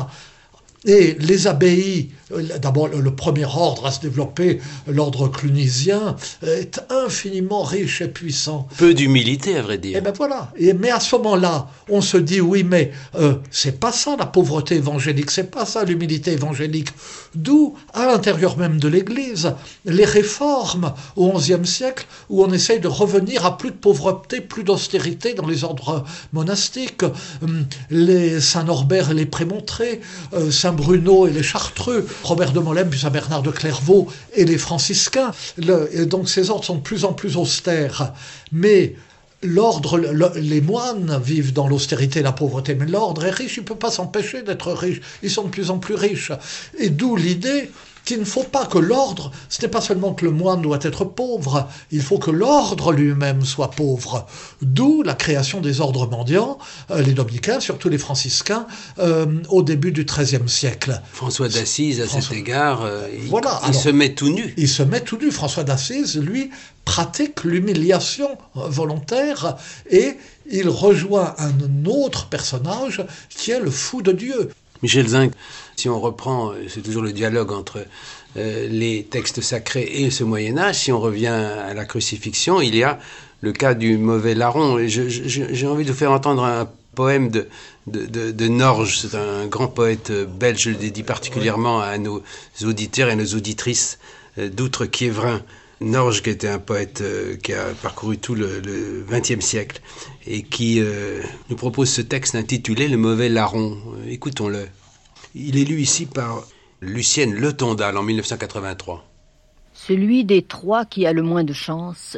[0.87, 8.01] Et les abbayes, d'abord le premier ordre à se développer, l'ordre clunisien, est infiniment riche
[8.01, 8.67] et puissant.
[8.79, 9.97] Peu d'humilité, à vrai dire.
[9.97, 10.51] Et eh ben voilà.
[10.57, 14.27] Et, mais à ce moment-là, on se dit oui, mais euh, c'est pas ça la
[14.27, 16.89] pauvreté évangélique, c'est pas ça l'humilité évangélique.
[17.35, 22.89] D'où, à l'intérieur même de l'Église, les réformes au XIe siècle, où on essaye de
[22.89, 27.05] revenir à plus de pauvreté, plus d'austérité dans les ordres monastiques.
[27.43, 30.01] Hum, les Saint-Norbert et les Prémontrés,
[30.33, 34.45] euh, Saint Bruno et les Chartreux, Robert de Molem puis Saint Bernard de Clairvaux et
[34.45, 35.33] les franciscains.
[36.07, 38.13] donc ces ordres sont de plus en plus austères.
[38.53, 38.95] Mais
[39.43, 39.99] l'ordre,
[40.37, 43.77] les moines vivent dans l'austérité et la pauvreté, mais l'ordre est riche, il ne peut
[43.77, 45.01] pas s'empêcher d'être riche.
[45.23, 46.33] Ils sont de plus en plus riches.
[46.79, 47.71] Et d'où l'idée
[48.07, 51.05] qu'il ne faut pas que l'ordre, ce n'est pas seulement que le moine doit être
[51.05, 54.27] pauvre, il faut que l'ordre lui-même soit pauvre.
[54.63, 56.57] D'où la création des ordres mendiants,
[56.93, 58.67] euh, les dominicains, surtout les franciscains,
[59.01, 61.03] euh, au début du XIIIe siècle.
[61.13, 64.55] François d'Assise, à François- cet égard, euh, il, Voilà, il alors- se met tout nu.
[64.57, 65.31] Il se met tout nu.
[65.33, 66.51] François d'Assise, lui,
[66.85, 69.57] pratique l'humiliation volontaire
[69.91, 70.17] et
[70.49, 71.53] il rejoint un
[71.87, 74.51] autre personnage qui est le fou de Dieu.
[74.83, 75.33] Michel Zinc,
[75.77, 77.85] si on reprend, euh, c'est toujours le dialogue entre
[78.37, 82.75] euh, les textes sacrés et ce Moyen Âge, si on revient à la crucifixion, il
[82.75, 82.99] y a
[83.43, 84.79] le cas du mauvais larron.
[84.87, 87.47] J'ai envie de vous faire entendre un poème de,
[87.87, 92.23] de, Norge, c'est un grand poète euh, belge, je le dédie particulièrement à nos
[92.65, 93.99] auditeurs et nos auditrices
[94.39, 95.43] d'outre-Quiévrin.
[95.83, 97.05] Norge, qui était un poète
[97.43, 99.83] qui a parcouru tout le XXe siècle
[100.27, 100.81] et qui
[101.51, 103.77] nous propose ce texte intitulé Le mauvais larron.
[104.09, 104.67] Écoutons-le.
[105.39, 106.45] Il est lu ici par
[106.81, 109.07] Lucienne Le Tondal en 1983.
[109.75, 112.17] Celui des trois qui a le moins de chance.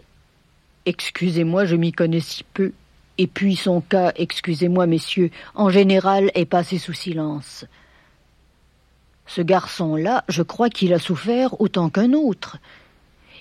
[0.87, 2.70] Excusez-moi, je m'y connais si peu.
[3.18, 7.64] Et puis son cas, excusez-moi, messieurs, en général est passé sous silence.
[9.26, 12.59] Ce garçon-là, je crois qu'il a souffert autant qu'un autre.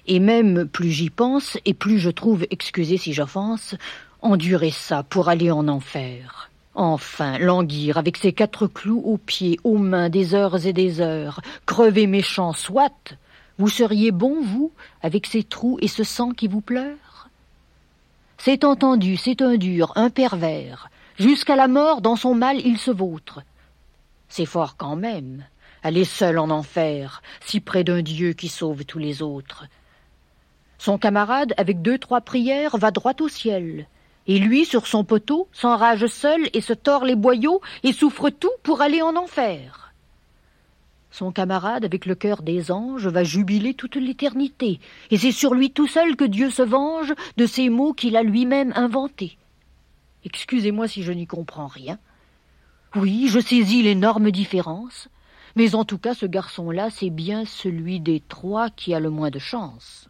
[0.07, 3.75] Et même plus j'y pense, et plus je trouve, excusez si j'offense,
[4.23, 6.46] endurer ça pour aller en enfer.
[6.79, 11.41] Enfin, languir avec ses quatre clous aux pieds, aux mains, des heures et des heures,
[11.65, 13.15] crever méchant, soit.
[13.57, 17.29] Vous seriez bon, vous, avec ces trous et ce sang qui vous pleure?
[18.37, 20.91] C'est entendu, c'est un dur, un pervers.
[21.17, 23.41] Jusqu'à la mort, dans son mal, il se vautre.
[24.29, 25.43] C'est fort quand même,
[25.81, 29.65] aller seul en enfer, si près d'un Dieu qui sauve tous les autres.
[30.77, 33.87] Son camarade, avec deux, trois prières, va droit au ciel.
[34.27, 38.51] Et lui, sur son poteau, s'enrage seul et se tord les boyaux et souffre tout
[38.63, 39.93] pour aller en enfer.
[41.11, 45.71] Son camarade, avec le cœur des anges, va jubiler toute l'éternité, et c'est sur lui
[45.71, 49.37] tout seul que Dieu se venge de ces mots qu'il a lui-même inventés.
[50.25, 51.97] Excusez-moi si je n'y comprends rien.
[52.95, 55.07] Oui, je saisis l'énorme différence,
[55.55, 59.31] mais en tout cas ce garçon-là, c'est bien celui des trois qui a le moins
[59.31, 60.09] de chance.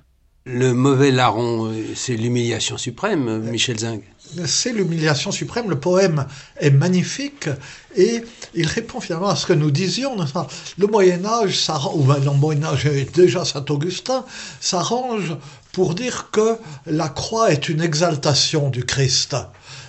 [0.49, 4.01] Le mauvais larron, euh, c'est l'humiliation suprême, euh, Michel Zinc.
[4.45, 5.69] C'est l'humiliation suprême.
[5.69, 7.49] Le poème est magnifique
[7.97, 10.15] et il répond finalement à ce que nous disions.
[10.77, 14.23] Le Moyen Âge, ça, ou le Moyen Âge et déjà Saint Augustin,
[14.61, 15.35] s'arrange
[15.73, 16.55] pour dire que
[16.85, 19.35] la croix est une exaltation du Christ.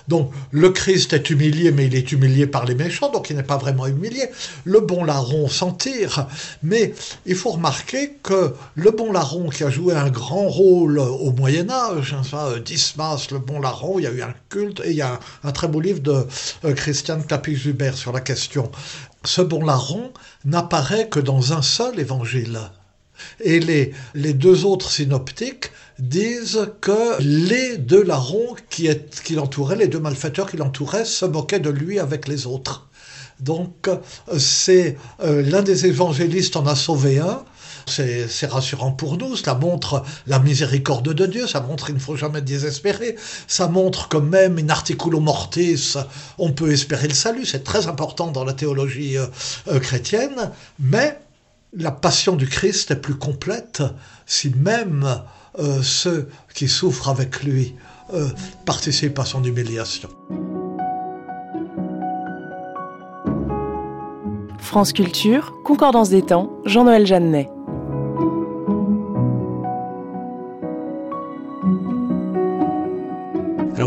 [0.09, 3.43] Donc le Christ est humilié, mais il est humilié par les méchants, donc il n'est
[3.43, 4.29] pas vraiment humilié.
[4.65, 6.27] Le bon larron s'en tire,
[6.63, 6.95] mais
[7.27, 11.71] il faut remarquer que le bon larron qui a joué un grand rôle au Moyen
[11.71, 14.97] Âge, ça, euh, Dismas, le bon larron, il y a eu un culte, et il
[14.97, 16.27] y a un, très beau livre de
[16.65, 18.71] euh, Christian Clapis-Hubert sur la question.
[19.25, 20.13] Ce bon larron
[20.45, 22.59] n'apparaît que dans un seul évangile.
[23.41, 28.89] Et les, les deux autres synoptiques disent que les deux larrons qui,
[29.35, 32.89] l'entouraient, les deux malfaiteurs qui l'entouraient, se moquaient de lui avec les autres.
[33.41, 33.89] Donc
[34.37, 37.45] c'est euh, l'un des évangélistes en a sauvé un.
[37.87, 42.01] C'est c'est rassurant pour nous, cela montre la miséricorde de Dieu, ça montre qu'il ne
[42.01, 45.95] faut jamais désespérer, ça montre que même in articulo mortis,
[46.37, 49.27] on peut espérer le salut, c'est très important dans la théologie euh,
[49.69, 51.19] euh, chrétienne, mais
[51.73, 53.83] la passion du Christ est plus complète
[54.27, 55.07] si même
[55.59, 57.75] euh, ceux qui souffrent avec lui
[58.15, 58.29] euh,
[58.65, 60.09] participent à son humiliation.
[64.59, 67.49] France Culture, Concordance des temps, Jean-Noël Jeannet.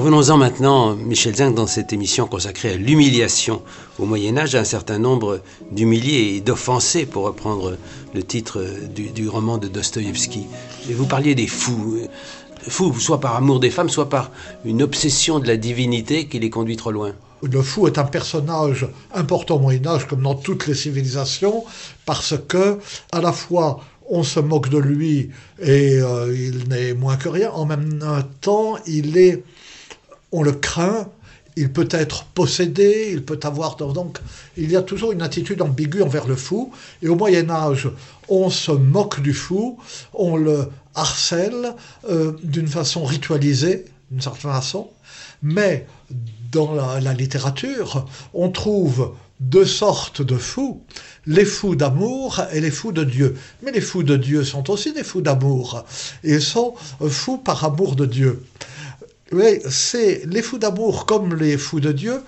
[0.01, 3.61] Alors venons-en maintenant, Michel Zinc, dans cette émission consacrée à l'humiliation
[3.99, 7.77] au Moyen Âge, un certain nombre d'humiliés et d'offensés, pour reprendre
[8.15, 10.47] le titre du, roman de Dostoïevski.
[10.89, 11.99] Vous parliez des fous.
[12.67, 14.31] Fous, soit par amour des femmes, soit par
[14.65, 17.11] une obsession de la divinité qui les conduit trop loin.
[17.43, 21.63] Le fou est un personnage important au Moyen Âge, comme dans toutes les civilisations,
[22.07, 22.79] parce que
[23.11, 27.49] à la fois on se moque de lui et euh, il n'est moins que rien,
[27.51, 27.99] en même
[28.41, 29.43] temps il est,
[30.31, 31.07] on le craint,
[31.55, 34.19] il peut être possédé, il peut avoir donc
[34.57, 36.71] il y a toujours une attitude ambiguë envers le fou.
[37.01, 37.89] Et au Moyen Âge,
[38.29, 39.77] on se moque du fou,
[40.13, 41.75] on le harcèle
[42.09, 44.89] euh, d'une façon ritualisée, d'une certaine façon,
[45.41, 45.87] mais
[46.51, 50.83] dans la, littérature, on trouve deux sortes de fous,
[51.25, 53.35] les fous d'amour et les fous de Dieu.
[53.63, 55.85] Mais les fous de Dieu sont aussi des fous d'amour.
[56.23, 56.75] Ils sont
[57.09, 58.43] fous par amour de Dieu.
[59.33, 62.21] Oui, c'est les fous d'amour comme les fous de Dieu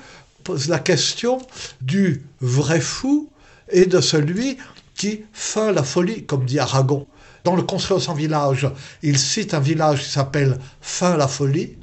[0.45, 1.37] posent la question
[1.81, 3.29] du vrai fou
[3.69, 4.57] et de celui
[4.95, 7.05] qui feint la folie, comme dit Aragon.
[7.43, 8.69] Dans le Conseil sans village,
[9.01, 11.75] il cite un village qui s'appelle Fin la folie.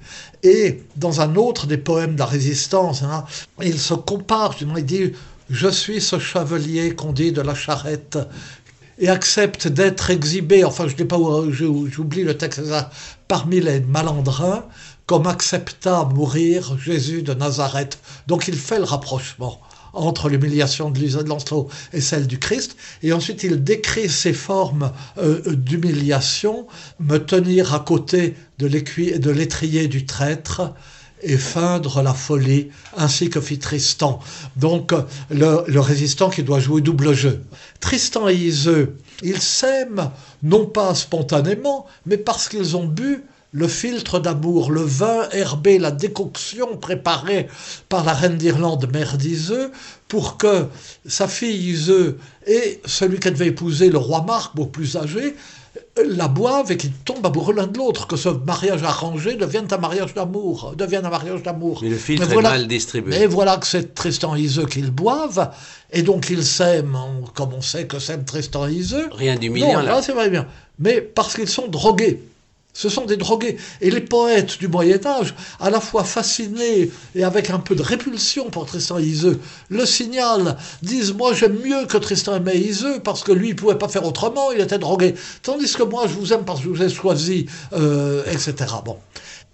[0.43, 3.27] Et dans un autre des poèmes de la résistance, hein,
[3.63, 5.13] il se compare, il dit
[5.51, 8.17] Je suis ce chevalier qu'on dit de la charrette
[9.01, 11.19] et accepte d'être exhibé, enfin je n'ai pas,
[11.51, 12.61] j'oublie le texte
[13.29, 14.65] parmi les malandrins,
[15.11, 17.99] comme accepta mourir Jésus de Nazareth.
[18.29, 19.61] Donc il fait le rapprochement
[19.93, 22.77] entre l'humiliation de Lancelot et celle du Christ.
[23.03, 26.69] Et ensuite, il décrit ces formes euh, d'humiliation,
[27.01, 30.75] me tenir à côté de l'étrier du traître
[31.23, 34.21] et feindre la folie, ainsi que fit Tristan.
[34.55, 34.93] Donc,
[35.29, 37.43] le, le résistant qui doit jouer double jeu.
[37.81, 40.13] Tristan et Iseux, ils s'aiment
[40.45, 45.91] non pas spontanément, mais parce qu'ils ont bu le filtre d'amour, le vin herbé, la
[45.91, 47.49] décoction préparée
[47.89, 49.73] par la reine d'Irlande, mère d'Iseux,
[50.09, 50.67] pour que
[51.07, 55.35] sa fille Iseux et celui qu'elle devait épouser, le roi Marc, beaucoup plus âgé,
[56.05, 59.77] la boivent et qu'ils tombent amoureux l'un de l'autre, que ce mariage arrangé devienne un
[59.79, 61.81] mariage d'amour, devienne un mariage d'amour.
[61.83, 63.19] Mais le filtre est mal distribué.
[63.19, 65.51] Mais voilà que c'est Tristan et Iseux qu'ils boivent,
[65.93, 66.99] et donc ils s'aiment,
[67.35, 69.09] comme on sait que s'aiment Tristan et Iseux.
[69.13, 69.97] Rien d'humiliant là.
[69.97, 70.47] là c'est vrai bien.
[70.79, 72.23] Mais parce qu'ils sont drogués.
[72.73, 73.57] Ce sont des drogués.
[73.81, 77.83] Et les poètes du Moyen Âge, à la fois fascinés et avec un peu de
[77.83, 83.01] répulsion pour Tristan et Iseux, le signalent, disent Moi j'aime mieux que Tristan aimait Iseux
[83.01, 85.15] parce que lui il pouvait pas faire autrement, il était drogué.
[85.43, 88.55] Tandis que moi je vous aime parce que je vous ai choisi, euh, etc.
[88.85, 88.99] Bon.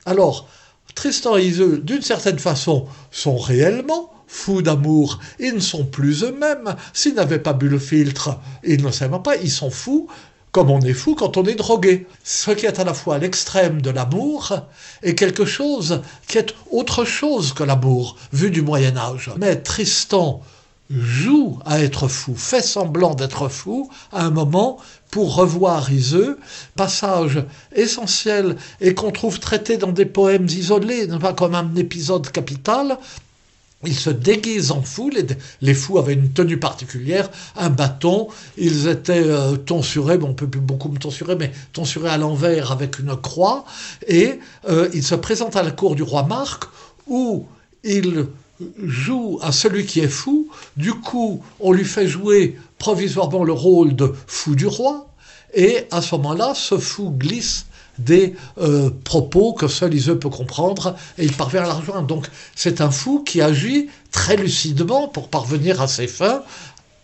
[0.04, 0.48] Alors,
[0.94, 5.20] Tristan et Iseux, d'une certaine façon, sont réellement fous d'amour.
[5.38, 6.74] Ils ne sont plus eux-mêmes.
[6.92, 10.08] S'ils n'avaient pas bu le filtre, ils ne s'aiment pas, ils sont fous
[10.56, 12.06] comme on est fou quand on est drogué.
[12.24, 14.58] Ce qui est à la fois l'extrême de l'amour
[15.02, 19.30] et quelque chose qui est autre chose que l'amour, vu du Moyen Âge.
[19.36, 20.40] Mais Tristan
[20.88, 24.78] joue à être fou, fait semblant d'être fou à un moment
[25.10, 26.38] pour revoir Iseux,
[26.74, 27.44] passage
[27.74, 32.96] essentiel et qu'on trouve traité dans des poèmes isolés, pas comme un épisode capital,
[33.86, 35.10] ils se déguisent en fous,
[35.60, 40.48] les, fous avaient une tenue particulière, un bâton, ils étaient euh, tonsurés, bon, on peut
[40.48, 43.64] plus beaucoup me tonsurer, mais tonsurés à l'envers avec une croix,
[44.06, 46.64] et euh, ils se présentent à la cour du roi Marc,
[47.06, 47.46] où
[47.84, 48.26] ils
[48.82, 53.94] jouent à celui qui est fou, du coup on lui fait jouer provisoirement le rôle
[53.94, 55.08] de fou du roi,
[55.54, 57.66] et à ce moment-là, ce fou glisse
[57.98, 62.06] des euh, propos que seul Iseux peut comprendre et il parvient à la rejoindre.
[62.06, 66.42] Donc c'est un fou qui agit très lucidement pour parvenir à ses fins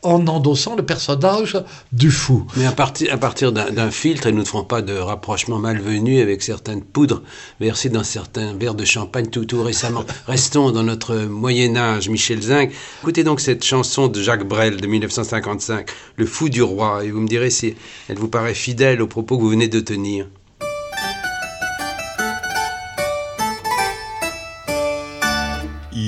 [0.03, 1.57] en endossant le personnage
[1.93, 2.47] du fou.
[2.57, 6.21] Mais à, partir, à partir d'un filtre, et nous ne ferons pas de rapprochement malvenu
[6.21, 7.23] avec certaines poudres
[7.61, 10.05] versées dans certains verres de champagne tout, tout récemment.
[10.27, 12.73] Restons dans notre Moyen Âge, Michel Zinc.
[13.03, 17.21] Écoutez donc cette chanson de Jacques Brel de 1955, Le fou du roi, et vous
[17.21, 17.75] me direz si
[18.09, 20.27] elle vous paraît fidèle aux propos que vous venez de tenir.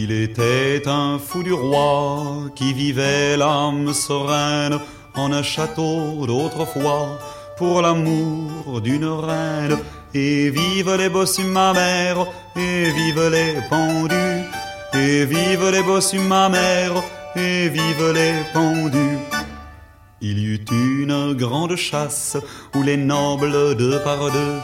[0.06, 4.78] Il était un fou du roi qui vivait l'âme sereine
[5.14, 7.18] en un château d'autrefois
[7.56, 9.78] pour l'amour d'une reine.
[10.12, 14.42] Et vive les bossus ma mère, et vive les pendus,
[14.92, 17.02] et vive les bossus ma mère,
[17.34, 19.18] et vive les pendus.
[20.20, 22.36] Il y eut une grande chasse
[22.74, 24.56] où les nobles deux par deux,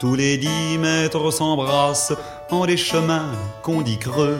[0.00, 2.14] tous les dix mètres s'embrassent
[2.50, 3.32] en des chemins
[3.62, 4.38] qu'on dit creux.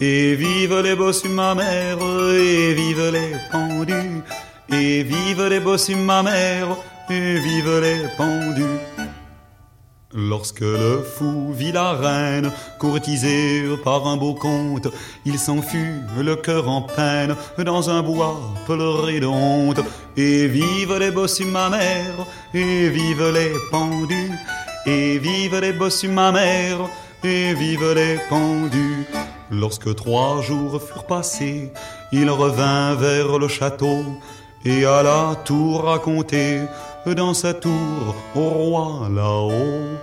[0.00, 1.98] Et vive les bossus ma mère,
[2.34, 4.22] et vive les pendus,
[4.70, 6.76] et vive les bossus ma mère,
[7.10, 8.80] et vive les pendus.
[10.12, 12.50] Lorsque le fou vit la reine
[12.80, 14.88] courtisée par un beau conte,
[15.24, 19.82] il s'en fut le cœur en peine dans un bois pleuré de.
[20.16, 24.32] Et vive les bossus ma mère, et vive les pendus,
[24.84, 26.88] et vive les bossus ma mère,
[27.24, 29.06] et vive les pendus.
[29.50, 31.72] Lorsque trois jours furent passés,
[32.12, 34.04] il revint vers le château
[34.64, 36.60] et alla tout raconter
[37.06, 39.98] dans sa tour au roi là-haut.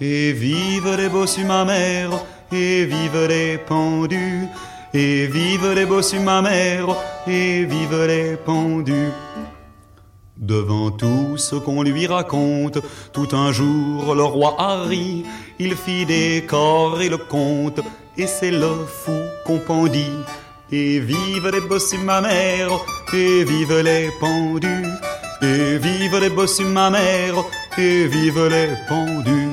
[0.00, 2.10] Et vive les bossus ma mère,
[2.52, 4.48] et vive les pendus,
[4.94, 6.96] et vive les bossus ma mère,
[7.26, 9.12] et vive les pendus.
[10.40, 12.78] Devant tout ce qu'on lui raconte,
[13.12, 15.22] tout un jour le roi Harry,
[15.58, 17.80] il fit des et le compte,
[18.16, 19.12] et c'est le fou
[19.44, 20.16] qu'on pendit.
[20.72, 22.70] Et vive les bossus ma mère,
[23.12, 24.88] et vive les pendus,
[25.42, 27.44] et vive les bossus ma mère,
[27.76, 29.49] et vive les pendus.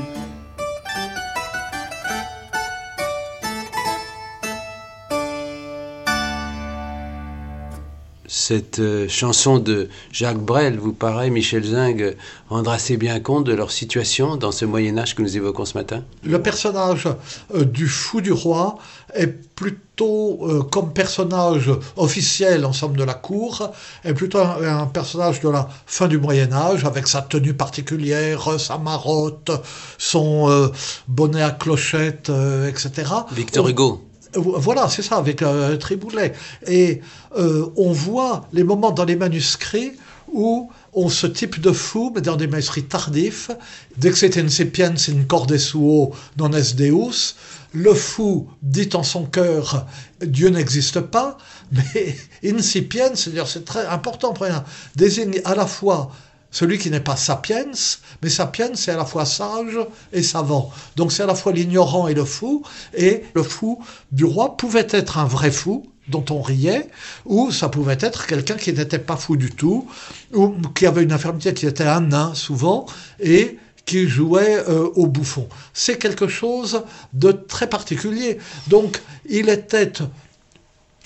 [8.47, 12.13] Cette euh, chanson de Jacques Brel vous paraît, Michel Zing,
[12.49, 15.77] rendre assez bien compte de leur situation dans ce Moyen Âge que nous évoquons ce
[15.77, 16.05] matin?
[16.23, 17.09] Le personnage
[17.53, 18.77] euh, du fou du roi
[19.13, 23.69] est plutôt, euh, comme personnage officiel en somme de la cour,
[24.05, 28.57] est plutôt un, un, personnage de la fin du Moyen Âge, avec sa tenue particulière,
[28.61, 29.51] sa marotte,
[29.97, 30.71] son
[31.09, 32.31] bonnet à clochette,
[32.69, 33.11] etc.
[33.33, 34.06] Victor Hugo.
[34.34, 36.34] Voilà, c'est ça, avec un triboulet.
[36.67, 37.01] Et
[37.38, 39.93] euh, on voit les moments dans les manuscrits
[40.32, 43.51] où on ce type de fou, mais dans des manuscrits tardifs,
[43.97, 47.36] dexit incipiens in suo non est deus,
[47.73, 49.86] le fou dit en son cœur
[50.21, 51.38] Dieu n'existe pas,
[51.71, 54.34] mais incipient, c'est-à-dire c'est très important,
[54.95, 56.11] désigne à la fois
[56.57, 57.71] celui qui n'est pas sapiens,
[58.23, 59.77] mais sapiens c'est à la fois sage
[60.11, 60.71] et savant.
[60.95, 62.63] Donc c'est à la fois l'ignorant et le fou,
[62.95, 63.79] et le fou
[64.11, 66.87] du roi pouvait être un vrai fou, dont on riait,
[67.25, 69.87] ou ça pouvait être quelqu'un qui n'était pas fou du tout,
[70.33, 72.87] ou qui avait une infirmité qui était un nain souvent,
[73.19, 75.47] et qui jouait euh, au bouffon.
[75.75, 76.81] C'est quelque chose
[77.13, 78.39] de très particulier.
[78.67, 79.93] Donc il était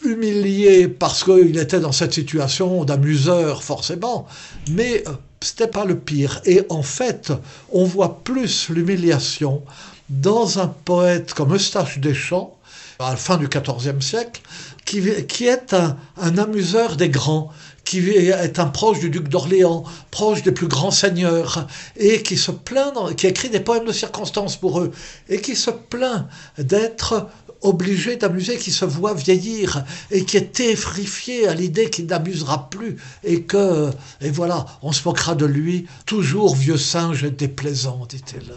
[0.05, 4.27] humilié parce qu'il était dans cette situation d'amuseur forcément,
[4.69, 5.11] mais euh,
[5.41, 6.41] c'était pas le pire.
[6.45, 7.33] Et en fait,
[7.71, 9.63] on voit plus l'humiliation
[10.09, 12.57] dans un poète comme Eustache Deschamps,
[12.99, 14.41] à la fin du XIVe siècle,
[14.85, 17.51] qui, est un, un, amuseur des grands,
[17.85, 22.51] qui est un proche du duc d'Orléans, proche des plus grands seigneurs, et qui se
[22.51, 24.91] plaint, qui écrit des poèmes de circonstance pour eux,
[25.29, 26.27] et qui se plaint
[26.57, 27.27] d'être
[27.61, 32.97] obligé d'amuser, qui se voit vieillir et qui est effrifié à l'idée qu'il n'amusera plus
[33.23, 33.89] et que,
[34.21, 38.53] et voilà, on se moquera de lui, toujours vieux singe déplaisant, dit-il.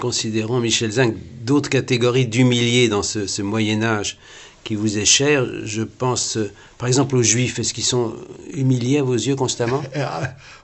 [0.00, 4.18] Considérons, Michel Zinc, d'autres catégories d'humiliés dans ce, ce Moyen Âge
[4.62, 5.46] qui vous est cher.
[5.64, 6.38] Je pense
[6.76, 7.58] par exemple aux Juifs.
[7.58, 8.14] Est-ce qu'ils sont
[8.52, 9.82] humiliés à vos yeux constamment?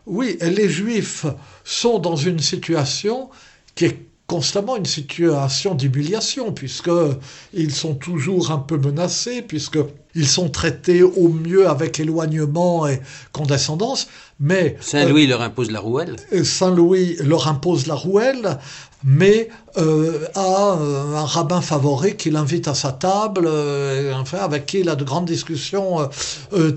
[0.06, 1.24] Oui, les Juifs
[1.64, 3.30] sont dans une situation
[3.74, 11.02] qui est constamment une situation d'humiliation, puisqu'ils sont toujours un peu menacés, puisqu'ils sont traités
[11.02, 13.00] au mieux avec éloignement et
[13.32, 14.08] condescendance,
[14.40, 14.76] mais...
[14.80, 16.16] Saint-Louis euh, leur impose la rouelle.
[16.44, 18.58] Saint-Louis leur impose la rouelle,
[19.04, 19.48] mais
[19.78, 24.80] euh, a euh, un rabbin favori qui l'invite à sa table, euh, enfin, avec qui
[24.80, 26.08] il a de grandes discussions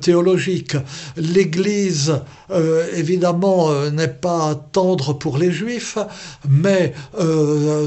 [0.02, 0.78] théologiques.
[1.18, 2.22] L'Église,
[2.96, 5.98] évidemment, n'est pas tendre pour les Juifs,
[6.48, 6.94] mais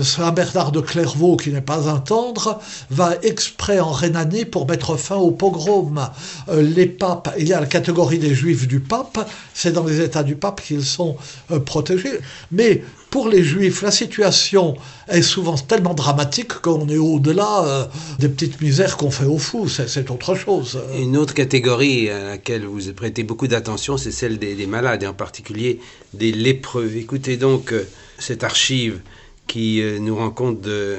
[0.02, 2.58] Saint Bernard de Clairvaux, qui n'est pas un tendre,
[2.90, 6.08] va exprès en Rhénanie pour mettre fin au pogrom.
[6.52, 10.22] les papes, il y a la catégorie des Juifs du pape, c'est dans les États
[10.22, 11.16] du pape qu'ils sont
[11.64, 14.76] protégés, mais pour les Juifs, la situation
[15.08, 17.84] est souvent tellement dramatique qu'on est au-delà euh,
[18.18, 19.68] des petites misères qu'on fait aux fous.
[19.68, 20.80] C'est autre chose.
[20.98, 25.06] Une autre catégorie à laquelle vous prêtez beaucoup d'attention, c'est celle des, des, malades, et
[25.06, 25.80] en particulier
[26.14, 26.92] des lépreux.
[26.96, 27.86] Écoutez donc euh,
[28.18, 29.00] cette archive
[29.46, 30.98] qui euh, nous rend compte de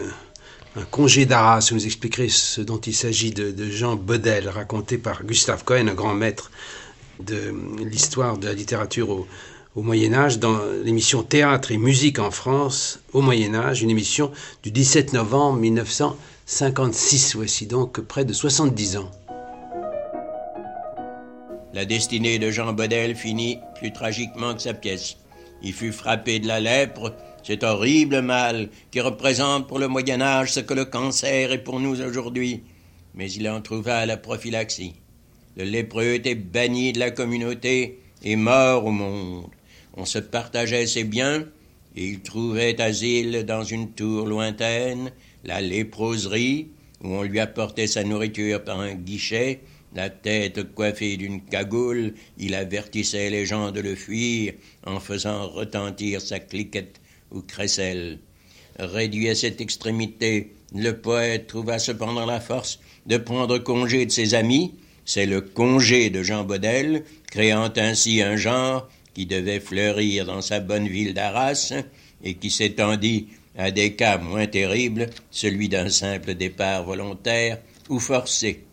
[0.76, 1.70] un congé d'Arras.
[1.72, 6.14] Vous expliquerez ce dont il s'agit de, Jean Bodel, raconté par Gustave Cohen, un grand
[6.14, 6.52] maître
[7.20, 7.54] de
[7.84, 9.28] l'histoire de la littérature au,
[9.76, 14.32] au Moyen Âge dans l'émission Théâtre et musique en France au Moyen Âge, une émission
[14.64, 17.36] du 17 novembre 1956.
[17.36, 19.12] Voici donc près de 70 ans.
[21.74, 25.18] La destinée de Jean Bodel finit plus tragiquement que sa pièce.
[25.62, 27.14] Il fut frappé de la lèpre,
[27.44, 31.80] cet horrible mal qui représente pour le Moyen Âge ce que le cancer est pour
[31.80, 32.64] nous aujourd'hui.
[33.14, 34.96] Mais il en trouva la prophylaxie.
[35.58, 39.50] Le lépreux était banni de la communauté et mort au monde.
[40.00, 41.46] On se partageait ses biens,
[41.94, 45.12] il trouvait asile dans une tour lointaine,
[45.44, 46.70] la léproserie,
[47.04, 49.60] où on lui apportait sa nourriture par un guichet,
[49.94, 54.54] la tête coiffée d'une cagoule, il avertissait les gens de le fuir
[54.86, 58.20] en faisant retentir sa cliquette ou crécelle.
[58.80, 64.34] Réduit à cette extrémité, le poète trouva cependant la force de prendre congé de ses
[64.34, 68.88] amis, c'est le congé de Jean Bodel, créant ainsi un genre
[69.20, 71.74] qui devait fleurir dans sa bonne ville d'Arras
[72.24, 77.58] et qui s'étendit à des cas moins terribles, celui d'un simple départ volontaire
[77.90, 78.64] ou forcé.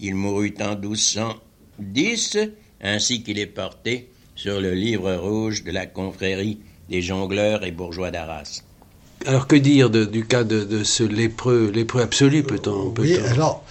[0.00, 2.38] Il mourut en 1210,
[2.80, 8.10] ainsi qu'il est porté sur le livre rouge de la confrérie des jongleurs et bourgeois
[8.10, 8.62] d'Arras.
[9.26, 13.18] Alors que dire de, du cas de, de, ce lépreux, lépreux absolu, peut-on peut Oui,
[13.18, 13.62] alors,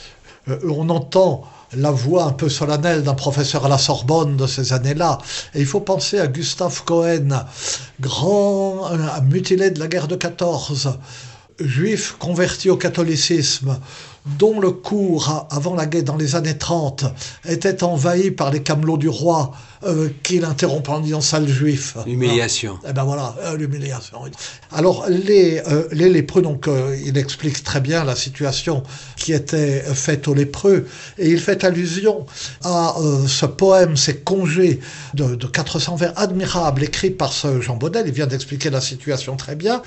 [0.49, 4.73] euh, on entend la voix un peu solennelle d'un professeur à la Sorbonne de ces
[4.73, 5.17] années-là.
[5.53, 7.45] Et il faut penser à Gustave Cohen,
[7.99, 8.89] grand
[9.23, 10.97] mutilé de la guerre de 14,
[11.59, 13.77] juif converti au catholicisme
[14.25, 17.05] dont le cours avant la guerre dans les années 30
[17.45, 19.51] était envahi par les camelots du roi
[19.83, 21.97] euh, qui l'interrompent en disant sale juif.
[22.05, 22.77] L'humiliation.
[22.87, 24.19] Eh ben voilà, euh, l'humiliation.
[24.71, 26.69] Alors les, euh, les lépreux, donc
[27.03, 28.83] il explique très bien la situation
[29.17, 32.27] qui était faite aux lépreux et il fait allusion
[32.63, 32.95] à
[33.27, 34.79] ce poème, ces congés
[35.15, 38.05] de, de 400 vers admirables écrits par ce Jean Baudel.
[38.07, 39.81] Il vient d'expliquer la situation très bien.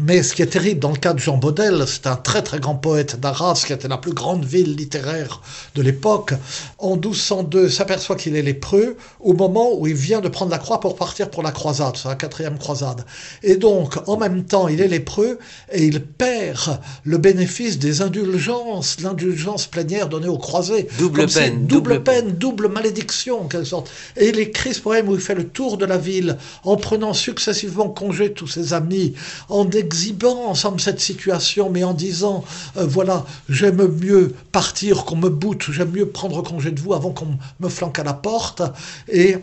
[0.00, 2.58] Mais ce qui est terrible dans le cas de Jean Baudel, c'est un très très
[2.60, 5.42] grand poète d'Arras, qui était la plus grande ville littéraire
[5.74, 6.32] de l'époque.
[6.78, 10.80] En 1202, s'aperçoit qu'il est lépreux au moment où il vient de prendre la croix
[10.80, 13.04] pour partir pour la croisade, c'est la quatrième croisade.
[13.42, 15.38] Et donc, en même temps, il est lépreux
[15.70, 20.88] et il perd le bénéfice des indulgences, l'indulgence plénière donnée aux croisés.
[20.98, 21.66] Double peine.
[21.66, 23.90] Double, peine, double malédiction en quelque sorte.
[24.16, 27.12] Et il écrit ce poème où il fait le tour de la ville en prenant
[27.12, 29.12] successivement congé de tous ses amis,
[29.50, 32.44] en exhibant ensemble cette situation, mais en disant,
[32.76, 37.10] euh, voilà, j'aime mieux partir qu'on me boute, j'aime mieux prendre congé de vous avant
[37.10, 38.62] qu'on me flanque à la porte.
[39.08, 39.36] Et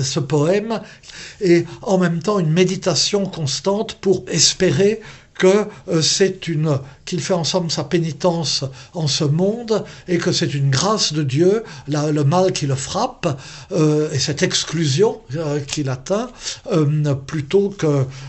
[0.00, 0.80] ce poème
[1.40, 5.00] est en même temps une méditation constante pour espérer
[5.38, 10.52] que euh, c'est une qu'il fait ensemble sa pénitence en ce monde et que c'est
[10.52, 13.40] une grâce de Dieu, le mal qui le frappe
[13.72, 15.20] euh, et cette exclusion
[15.68, 16.28] qu'il atteint
[17.26, 17.72] plutôt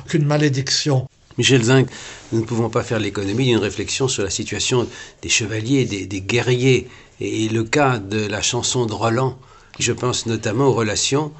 [0.07, 1.08] qu'une malédiction.
[1.39, 1.87] Michel Zinc,
[2.33, 4.85] nous ne pouvons pas faire l'économie d'une réflexion sur la situation
[5.21, 6.89] des chevaliers, des, guerriers,
[7.21, 9.39] et le cas de la chanson de Roland.
[9.79, 11.31] Je pense notamment aux relations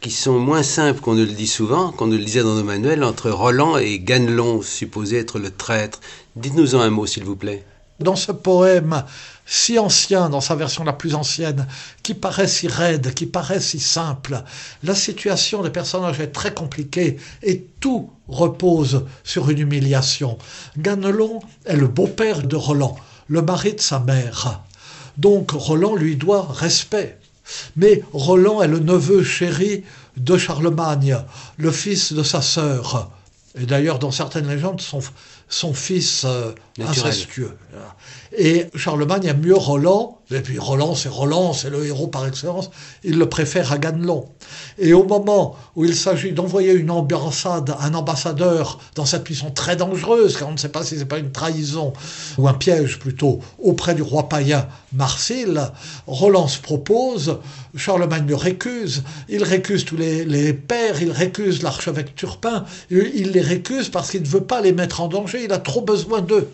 [0.00, 2.62] qui sont moins simples qu'on ne le dit souvent, qu'on ne le disait dans nos
[2.62, 5.98] manuels, entre Roland et Ganelon, supposé être le traître.
[6.36, 7.64] Dites-nous en un mot, s'il vous plaît.
[8.02, 9.04] Dans ce poème,
[9.46, 11.66] si ancien dans sa version la plus ancienne,
[12.02, 14.42] qui paraît si raide, qui paraît si simple.
[14.82, 20.38] La situation des personnages est très compliquée et tout repose sur une humiliation.
[20.78, 22.96] Ganelon est le beau-père de Roland,
[23.28, 24.62] le mari de sa mère.
[25.18, 27.18] Donc Roland lui doit respect.
[27.76, 29.84] Mais Roland est le neveu chéri
[30.16, 31.18] de Charlemagne,
[31.56, 33.10] le fils de sa sœur.
[33.60, 34.80] Et d'ailleurs, dans certaines légendes,
[35.48, 37.56] son, fils euh, incestueux.
[38.36, 42.70] Et Charlemagne aime mieux Roland, et puis Roland c'est Roland, c'est le héros par excellence,
[43.04, 44.26] il le préfère à Ganelon.
[44.78, 49.76] Et au moment où il s'agit d'envoyer une ambassade, un ambassadeur dans cette mission très
[49.76, 51.92] dangereuse, car on ne sait pas si c'est pas une trahison
[52.38, 55.70] ou un piège plutôt, auprès du roi païen Marsil,
[56.06, 57.38] Roland se propose,
[57.76, 63.40] Charlemagne le récuse, il récuse tous les, les pères, il récuse l'archevêque Turpin, il les
[63.40, 66.48] récuse parce qu'il ne veut pas les mettre en danger, il a trop besoin d'eux.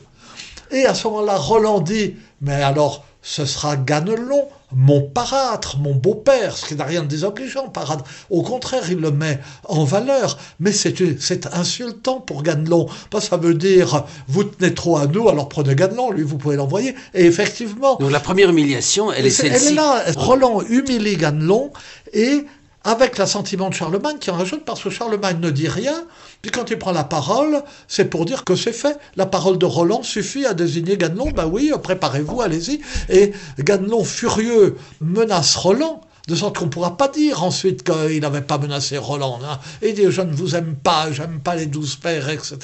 [0.71, 6.57] Et à ce moment-là, Roland dit, mais alors, ce sera Ganelon, mon parâtre, mon beau-père,
[6.57, 8.05] ce qui n'a rien de désobligeant, parâtre.
[8.31, 12.87] Au contraire, il le met en valeur, mais c'est insultant pour Ganelon.
[13.11, 16.39] Parce que ça veut dire, vous tenez trop à nous, alors prenez Ganelon, lui, vous
[16.39, 16.95] pouvez l'envoyer.
[17.15, 17.97] Et effectivement...
[17.97, 19.67] Donc la première humiliation, elle est, celle-ci.
[19.67, 20.05] Elle est là.
[20.17, 21.73] Roland humilie Ganelon,
[22.13, 22.47] et
[22.85, 26.05] avec l'assentiment de Charlemagne qui en rajoute parce que Charlemagne ne dit rien,
[26.43, 28.99] puis quand il prend la parole, c'est pour dire que c'est fait.
[29.17, 32.81] La parole de Roland suffit à désigner Ganelon, ben oui, préparez-vous, allez-y.
[33.09, 38.43] Et Ganelon, furieux, menace Roland de sorte qu'on ne pourra pas dire ensuite qu'il n'avait
[38.43, 39.41] pas menacé Roland.
[39.43, 39.59] Hein.
[39.83, 42.57] Il dit Je ne vous aime pas, j'aime pas les douze pères, etc.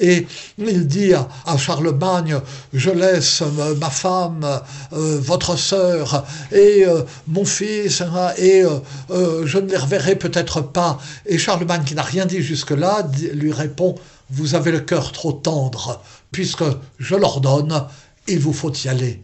[0.00, 0.26] Et
[0.56, 2.40] il dit à, Charlemagne
[2.72, 4.46] Je laisse euh, ma femme,
[4.94, 8.64] euh, votre sœur et euh, mon fils, hein, et
[9.10, 10.98] je ne les reverrai peut-être pas.
[11.26, 13.94] Et Charlemagne, qui n'a rien dit jusque-là, lui répond
[14.30, 16.00] Vous avez le cœur trop tendre,
[16.32, 16.64] puisque
[16.98, 17.84] je l'ordonne,
[18.26, 19.22] il vous faut y aller.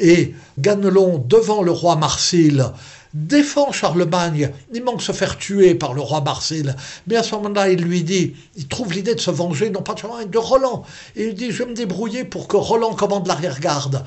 [0.00, 2.64] Et Ganelon, devant le roi Marsil,
[3.14, 4.50] défend Charlemagne.
[4.72, 6.76] Il manque se faire tuer par le roi Marcel.
[7.06, 9.94] Mais à ce moment-là, il lui dit, il trouve l'idée de se venger, non pas
[9.94, 10.82] de Charlemagne, de Roland.
[11.16, 14.04] Et il dit, je vais me débrouiller pour que Roland commande l'arrière-garde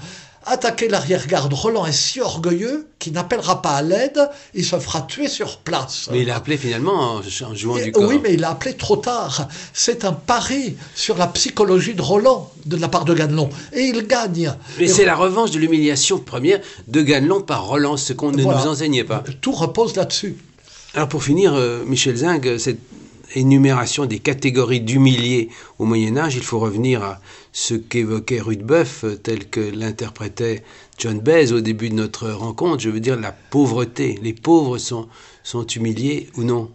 [0.47, 1.53] attaquer l'arrière-garde.
[1.53, 6.09] Roland est si orgueilleux qu'il n'appellera pas à l'aide, il se fera tuer sur place.
[6.11, 7.21] Mais il a appelé finalement en,
[7.53, 8.07] jouant du corps.
[8.07, 9.47] Oui, mais il a appelé trop tard.
[9.73, 13.49] C'est un pari sur la psychologie de Roland de la part de Ganelon.
[13.73, 14.53] Et il gagne.
[14.79, 18.49] Mais c'est la revanche de l'humiliation première de Ganelon par Roland, ce qu'on ne nous
[18.49, 19.23] enseignait pas.
[19.41, 20.37] Tout repose là-dessus.
[20.93, 22.79] Alors pour finir, euh, Michel Zing, cette
[23.35, 27.19] énumération des catégories d'humiliés au Moyen Âge, il faut revenir à
[27.57, 30.63] ce qu'évoquait Rudebeuf, tel que l'interprétait
[30.99, 34.19] John Baez au début de notre rencontre, je veux dire la pauvreté.
[34.21, 35.07] Les pauvres sont,
[35.75, 36.69] humiliés ou non?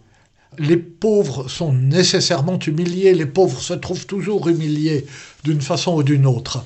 [0.57, 5.05] Les pauvres sont nécessairement humiliés, les pauvres se trouvent toujours humiliés
[5.45, 6.65] d'une façon ou d'une autre.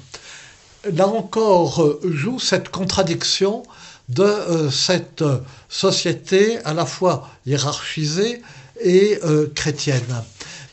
[0.92, 3.62] Là encore joue cette contradiction
[4.10, 5.24] de euh, cette
[5.70, 8.42] société à la fois hiérarchisée
[8.82, 10.24] et euh, chrétienne.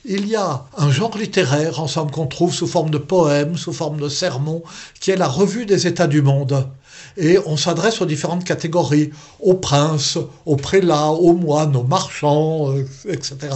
[0.05, 4.01] Il y a un genre littéraire, ensemble qu'on trouve sous forme de poèmes, sous forme
[4.01, 4.63] de sermons,
[5.01, 6.69] qui est la revue des États du monde.
[7.17, 12.87] Et on s'adresse aux différentes catégories, aux princes, aux prélats, aux moines, aux marchands, euh,
[13.09, 13.49] etc.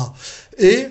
[0.59, 0.89] Et et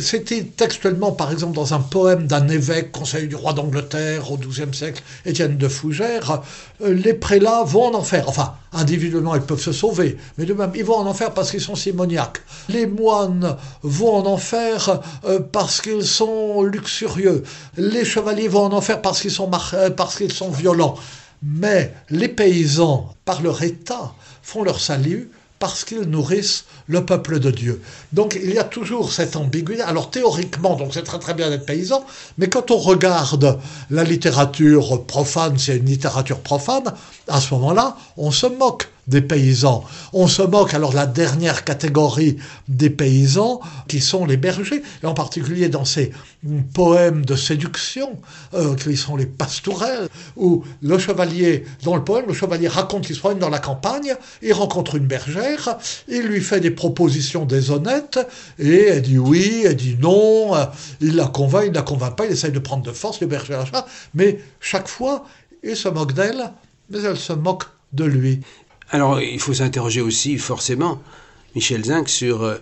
[0.00, 4.72] C'était textuellement, par exemple, dans un poème d'un évêque, conseiller du roi d'Angleterre au XIIe
[4.72, 6.40] siècle, Étienne de Fougères,
[6.82, 8.24] euh, les prélats vont en enfer.
[8.26, 11.60] Enfin, individuellement, ils peuvent se sauver, mais de même, ils vont en enfer parce qu'ils
[11.60, 12.40] sont simoniaques.
[12.70, 17.42] Les moines vont en enfer euh, parce qu'ils sont luxurieux.
[17.76, 20.96] Les chevaliers vont en enfer parce qu'ils sont, euh, parce qu'ils sont violents.
[21.42, 27.50] Mais les paysans, par leur état, font leur salut parce qu'ils nourrissent le peuple de
[27.50, 27.80] Dieu.
[28.12, 29.82] Donc il y a toujours cette ambiguïté.
[29.82, 32.04] Alors théoriquement, donc c'est très très bien d'être paysan,
[32.38, 33.58] mais quand on regarde
[33.90, 36.92] la littérature profane, c'est une littérature profane,
[37.28, 39.84] à ce moment-là, on se moque des paysans.
[40.12, 42.36] On se moque alors la dernière catégorie
[42.68, 46.12] des paysans qui sont les bergers, et en particulier dans ces
[46.74, 48.18] poèmes de séduction
[48.54, 53.16] euh, qui sont les pastourelles, où le chevalier, dans le poème, le chevalier raconte qu'il
[53.16, 55.78] se dans la campagne, il rencontre une bergère,
[56.08, 58.20] il lui fait des propositions déshonnêtes,
[58.58, 60.52] et elle dit oui, elle dit non,
[61.00, 63.26] il la convainc, il ne la convainc pas, il essaye de prendre de force le
[63.26, 63.58] berger,
[64.14, 65.24] mais chaque fois,
[65.64, 66.52] il se moque d'elle,
[66.90, 68.40] mais elle se moque de lui.
[68.90, 71.02] Alors, il faut s'interroger aussi, forcément,
[71.54, 72.56] Michel Zinc, sur euh,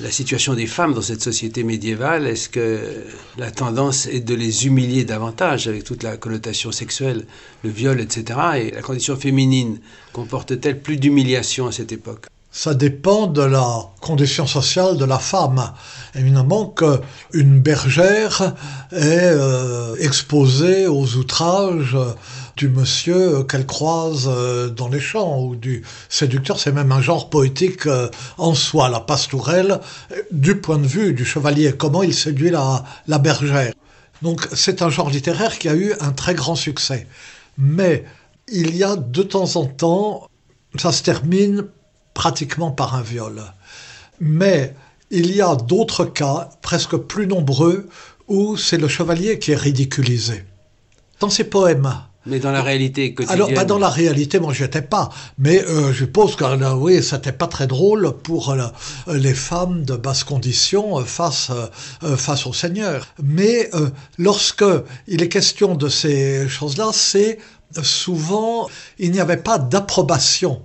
[0.00, 2.26] la situation des femmes dans cette société médiévale.
[2.28, 3.04] Est-ce que
[3.36, 7.26] la tendance est de les humilier davantage avec toute la connotation sexuelle,
[7.64, 8.38] le viol, etc.
[8.56, 9.80] Et la condition féminine
[10.12, 12.26] comporte-t-elle plus d'humiliation à cette époque?
[12.52, 15.72] Ça dépend de la condition sociale de la femme.
[16.16, 18.54] Évidemment qu'une bergère
[18.90, 21.96] est euh, exposée aux outrages
[22.60, 26.60] du monsieur qu'elle croise euh, dans les champs ou du séducteur.
[26.60, 29.80] C'est même un genre poétique euh, en soi, la pastourelle,
[30.30, 33.72] du point de vue du chevalier, comment il séduit la, la bergère.
[34.20, 37.06] Donc c'est un genre littéraire qui a eu un très grand succès.
[37.56, 38.04] Mais
[38.46, 40.28] il y a de temps en temps,
[40.76, 41.64] ça se termine
[42.12, 43.42] pratiquement par un viol.
[44.20, 44.74] Mais
[45.10, 47.88] il y a d'autres cas, presque plus nombreux,
[48.28, 50.44] où c'est le chevalier qui est ridiculisé.
[51.20, 51.90] Dans ses poèmes,
[52.26, 53.42] mais dans la réalité quotidienne.
[53.42, 55.08] Alors, pas dans la réalité, moi, j'étais pas.
[55.38, 58.66] Mais euh, je suppose que là, oui, c'était pas très drôle pour euh,
[59.08, 61.50] les femmes de basse condition euh, face
[62.16, 63.06] face au Seigneur.
[63.22, 63.70] Mais
[64.18, 64.64] lorsque
[65.06, 67.38] il est question de ces choses-là, c'est
[67.82, 68.68] souvent
[68.98, 70.62] il n'y avait pas d'approbation.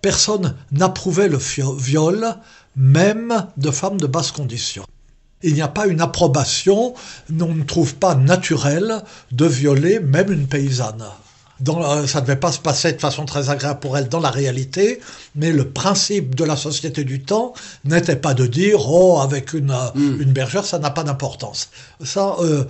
[0.00, 2.34] Personne n'approuvait le viol,
[2.76, 4.84] même de femmes de basse condition
[5.42, 6.94] il n'y a pas une approbation,
[7.30, 11.04] on ne trouve pas naturel de violer même une paysanne.
[11.68, 14.30] Euh, ça ne devait pas se passer de façon très agréable pour elle dans la
[14.30, 15.00] réalité,
[15.36, 19.70] mais le principe de la société du temps n'était pas de dire oh avec une,
[19.70, 20.22] euh, hmm.
[20.22, 21.70] une bergère ça n'a pas d'importance.
[22.04, 22.64] Ça, euh,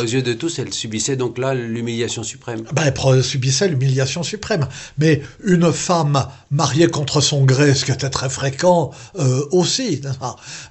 [0.00, 2.62] aux yeux de tous, elle subissait donc là l'humiliation suprême.
[2.72, 4.66] Ben, elle subissait l'humiliation suprême,
[4.98, 8.90] mais une femme mariée contre son gré, ce qui était très fréquent
[9.50, 10.00] aussi.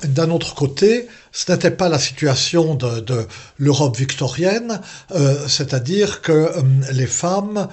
[0.03, 3.25] D'un autre côté, ce n'était pas la situation de,
[3.57, 6.61] l'Europe victorienne, euh, c'est-à-dire que euh,
[6.91, 7.69] les femmes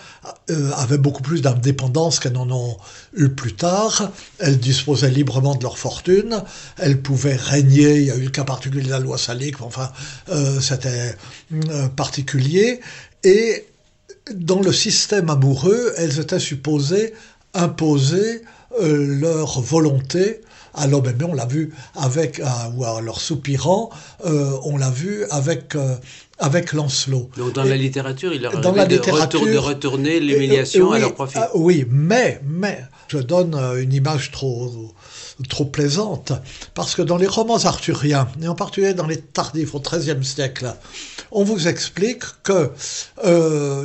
[0.51, 2.77] euh, avaient beaucoup plus d'indépendance qu'elles n'en ont
[3.17, 4.13] eu plus tard.
[4.39, 6.43] Elles disposaient librement de leur fortune,
[6.77, 7.97] elles pouvaient régner.
[7.97, 9.91] Il y a eu le cas particulier de la loi salique, enfin,
[10.61, 11.17] c'était
[11.97, 12.81] particulier.
[13.25, 13.67] Et
[14.35, 17.15] dans le système amoureux, elles étaient supposées
[17.55, 18.43] imposer
[18.81, 20.43] leur volonté
[20.79, 22.45] à l'homme on l'a vu avec, euh,
[22.77, 23.91] ou à leur soupirant,
[24.25, 25.97] euh, on l'a vu avec, euh,
[26.39, 27.31] avec Lancelot.
[27.37, 31.39] Donc dans la littérature, il leur dans la littérature, de, retourner l'humiliation à leur profit.
[31.55, 34.95] oui, mais, mais, je donne une image trop,
[35.49, 36.33] trop plaisante,
[36.75, 40.75] parce que dans les romans arthuriens, et en particulier dans les tardifs au XIIIe siècle,
[41.33, 42.71] on vous explique que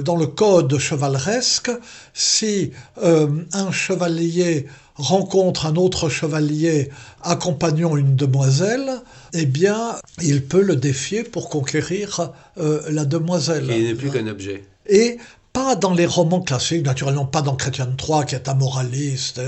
[0.01, 1.71] dans le code chevaleresque,
[2.13, 2.71] si
[3.01, 6.89] un chevalier rencontre un autre chevalier
[7.21, 9.01] accompagnant une demoiselle,
[9.33, 13.67] eh bien, il peut le défier pour conquérir euh, la demoiselle.
[13.69, 14.63] il n'est plus qu'un objet.
[14.87, 15.17] Et
[15.51, 19.39] pas dans les romans classiques, naturellement pas dans Chrétien III qui est un moraliste,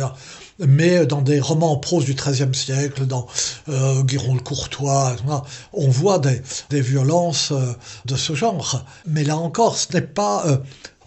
[0.60, 3.28] mais dans des romans en prose du XIIIe siècle, dans
[3.70, 5.16] euh, Guiron le Courtois,
[5.74, 7.74] on voit des, violences euh,
[8.06, 8.86] de ce genre.
[9.08, 10.46] Mais là encore, ce n'est pas...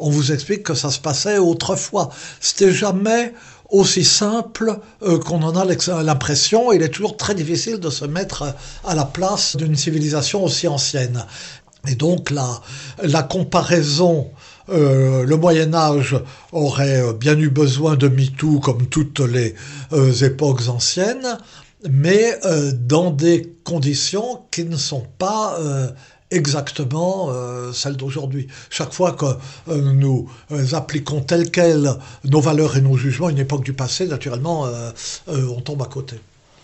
[0.00, 2.10] on vous explique que ça se passait autrefois.
[2.40, 3.32] C'était jamais
[3.70, 5.64] aussi simple euh, qu'on en a
[6.02, 6.72] l'impression.
[6.72, 8.54] Il est toujours très difficile de se mettre
[8.84, 11.24] à la place d'une civilisation aussi ancienne.
[11.86, 12.60] Et donc la,
[13.02, 14.28] la comparaison,
[14.68, 16.16] euh, le Moyen Âge
[16.52, 19.54] aurait bien eu besoin de MeToo comme toutes les
[19.92, 21.38] euh, époques anciennes,
[21.88, 22.36] mais
[22.74, 25.56] dans des conditions qui ne sont pas
[26.30, 28.46] exactement euh, celles d'aujourd'hui.
[28.70, 29.26] Chaque fois que
[29.70, 33.72] euh, nous euh, appliquons tel quel nos valeurs et nos jugements à une époque du
[33.72, 34.66] passé, naturellement,
[35.26, 36.16] on tombe à côté.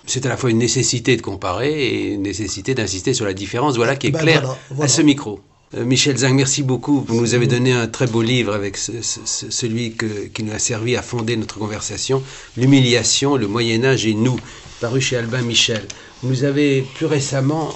[0.06, 3.76] C'est à la fois une nécessité de comparer et une nécessité d'insister sur la différence.
[3.76, 4.84] Voilà qui est Ben clair voilà, voilà.
[4.84, 5.40] à ce micro.
[5.76, 7.04] Michel Zang, merci beaucoup.
[7.08, 10.44] Vous nous avez donné un très beau livre avec ce- ce- ce- celui que- qui
[10.44, 12.22] nous a servi à fonder notre conversation,
[12.56, 14.38] L'humiliation, le Moyen Âge et nous,
[14.80, 15.82] paru chez Albin Michel.
[16.22, 17.70] Vous nous avez plus récemment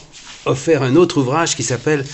[0.47, 2.05] offert un autre ouvrage qui s'appelle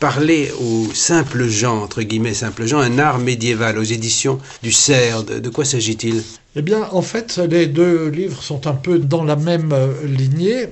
[0.00, 5.22] Parler aux simples gens, entre guillemets simples gens, un art médiéval aux éditions du Cerf.
[5.22, 6.22] De, de quoi s'agit-il?
[6.56, 10.66] Eh bien, en fait, les deux livres sont un peu dans la même euh, lignée,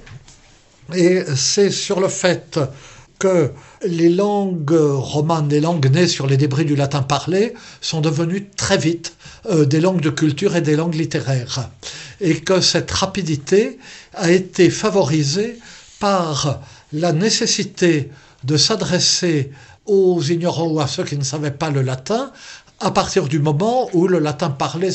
[0.95, 2.59] et c'est sur le fait
[3.19, 3.51] que
[3.87, 8.77] les langues romanes, les langues nées sur les débris du latin parlé, sont devenues très
[8.77, 9.15] vite
[9.51, 11.71] euh, des langues de culture et des langues littéraires.
[12.21, 13.79] Et que cette rapidité
[14.15, 15.59] a été favorisée
[15.99, 16.61] par
[16.93, 18.11] la nécessité
[18.45, 19.51] de s'adresser
[19.87, 22.33] aux ignorants ou à ceux qui ne savaient pas le latin
[22.81, 24.91] à partir du moment où le latin parlé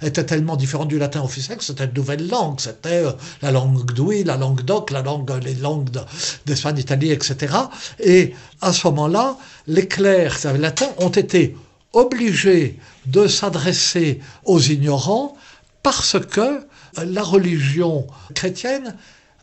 [0.00, 2.60] était tellement différent du latin officiel que c'était une nouvelle langue.
[2.60, 3.10] C'était euh,
[3.42, 6.00] la langue d'Ouï, la langue d'Oc, la langue, les langues de-
[6.46, 7.52] d'Espagne, d'Italie, etc.
[7.98, 11.56] Et à ce moment-là, les clercs qui savaient le latin ont été
[11.92, 15.36] obligés de s'adresser aux ignorants
[15.82, 16.60] parce que euh,
[17.04, 18.06] la religion
[18.36, 18.94] chrétienne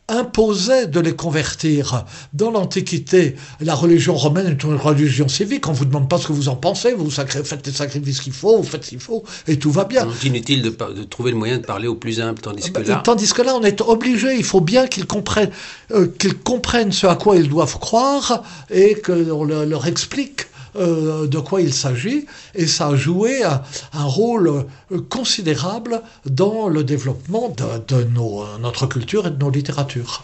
[0.10, 2.06] imposait de les convertir.
[2.34, 5.68] Dans l'Antiquité, la religion romaine est une religion civique.
[5.68, 8.34] On ne vous demande pas ce que vous en pensez, vous faites les sacrifices qu'il
[8.34, 10.06] faut, vous faites ce qu'il faut, et tout va bien.
[10.06, 10.70] Donc, inutile de,
[11.04, 13.02] trouver le moyen de parler au plus humble, tandis que Euh, là...
[13.04, 15.52] Tandis que là, on est obligé, il faut bien qu'ils comprennent,
[15.92, 21.28] euh, qu'ils comprennent ce à quoi ils doivent croire et qu'on leur, leur explique euh,
[21.28, 22.26] de quoi il s'agit.
[22.56, 23.62] Et ça a joué un,
[23.94, 24.48] un rôle
[24.92, 30.22] euh, considérable dans le développement de, de nos- euh, notre culture et de nos littératures.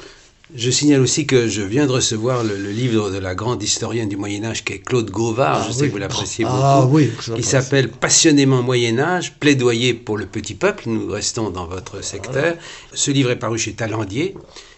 [0.56, 4.10] Je signale aussi que je viens de recevoir le, le livre de la grande historienne
[4.10, 5.88] du Moyen Âge qui est Claude Gauvard, Ah je sais oui.
[5.90, 10.56] que vous l'appréciez Ah beaucoup, oui, qui s'appelle Passionnément Moyen Âge, plaidoyer pour le petit
[10.56, 12.56] peuple, nous restons dans votre secteur.
[12.94, 14.36] Ce livre est paru chez Talandier,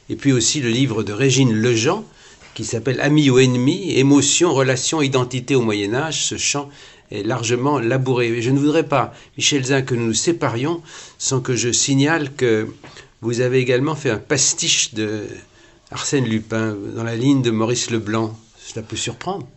[0.09, 2.03] et puis aussi le livre de Régine Lejean
[2.53, 6.25] qui s'appelle Amis ou ennemis, émotions, relations, identité au Moyen Âge.
[6.25, 6.69] Ce champ
[7.11, 8.27] est largement labouré.
[8.27, 10.81] Et je ne voudrais pas, Michel Zin, que nous nous séparions
[11.17, 12.67] sans que je signale que
[13.21, 15.27] vous avez également fait un pastiche de
[15.91, 18.37] Arsène Lupin dans la ligne de Maurice Leblanc.
[18.57, 19.47] Cela peut surprendre.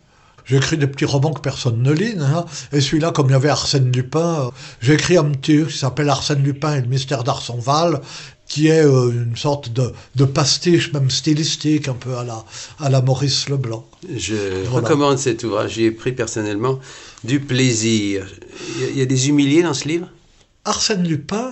[0.45, 2.45] J'ai écrit des petits romans que personne ne lit, hein.
[2.71, 6.07] et celui-là, comme il y avait Arsène Lupin, euh, j'ai écrit un petit qui s'appelle
[6.07, 8.01] Arsène Lupin et le mystère d'Arsonval,
[8.55, 12.39] qui est euh, une sorte de, de pastiche, même stylistique, un peu à la,
[12.79, 13.85] à la Maurice Leblanc.
[14.15, 14.35] Je
[14.69, 14.87] Voilà.
[14.87, 15.73] recommande cet ouvrage.
[15.73, 16.79] J'y ai pris personnellement
[17.25, 18.25] du plaisir.
[18.77, 20.07] Il y a- il y a des humiliés dans ce livre?
[20.63, 21.47] Arsène Lupin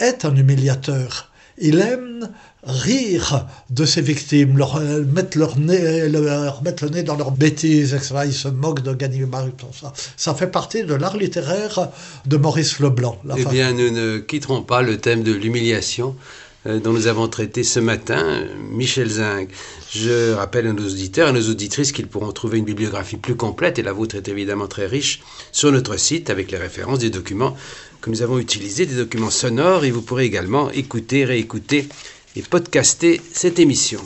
[0.00, 1.30] est un humiliateur.
[1.60, 2.28] Il aime
[2.64, 7.30] rire de ses victimes, leur euh, mettre leur nez, leur mettre le nez dans leurs
[7.44, 8.14] bêtises, etc.
[8.26, 9.46] Il se moque de Ganimard
[9.80, 9.92] ça.
[10.16, 11.88] Ça fait partie de l'art littéraire
[12.26, 13.16] de Maurice Leblanc.
[13.24, 17.28] la Eh bien, nous ne quitterons pas le thème de l'humiliation euh, dont nous avons
[17.28, 19.48] traité ce matin, euh, Michel Zing.
[19.90, 23.36] Je rappelle à nos auditeurs et à nos auditrices qu'ils pourront trouver une bibliographie plus
[23.36, 25.20] complète, et la vôtre est évidemment très riche,
[25.52, 27.56] sur notre site avec les références des documents
[28.00, 31.88] que nous avons utilisés, des documents sonores, et vous pourrez également écouter, réécouter
[32.36, 34.00] et podcaster cette émission.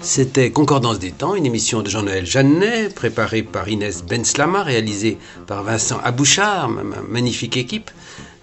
[0.00, 5.62] C'était Concordance des temps, une émission de Jean-Noël Jeannet, préparée par Inès Benslama, réalisée par
[5.62, 7.90] Vincent Abouchard, ma ma magnifique équipe,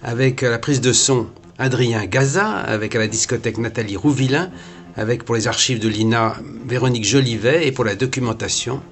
[0.02, 1.26] avec la prise de son
[1.60, 4.50] Adrien Gaza, avec à la discothèque Nathalie Rouvillain,
[4.96, 6.36] avec pour les archives de l'INA
[6.66, 8.82] Véronique Jolivet et pour la documentation,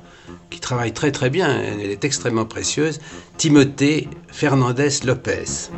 [0.50, 3.00] qui travaille très très bien, elle est extrêmement précieuse,
[3.38, 5.70] Timothée Fernandez Lopez.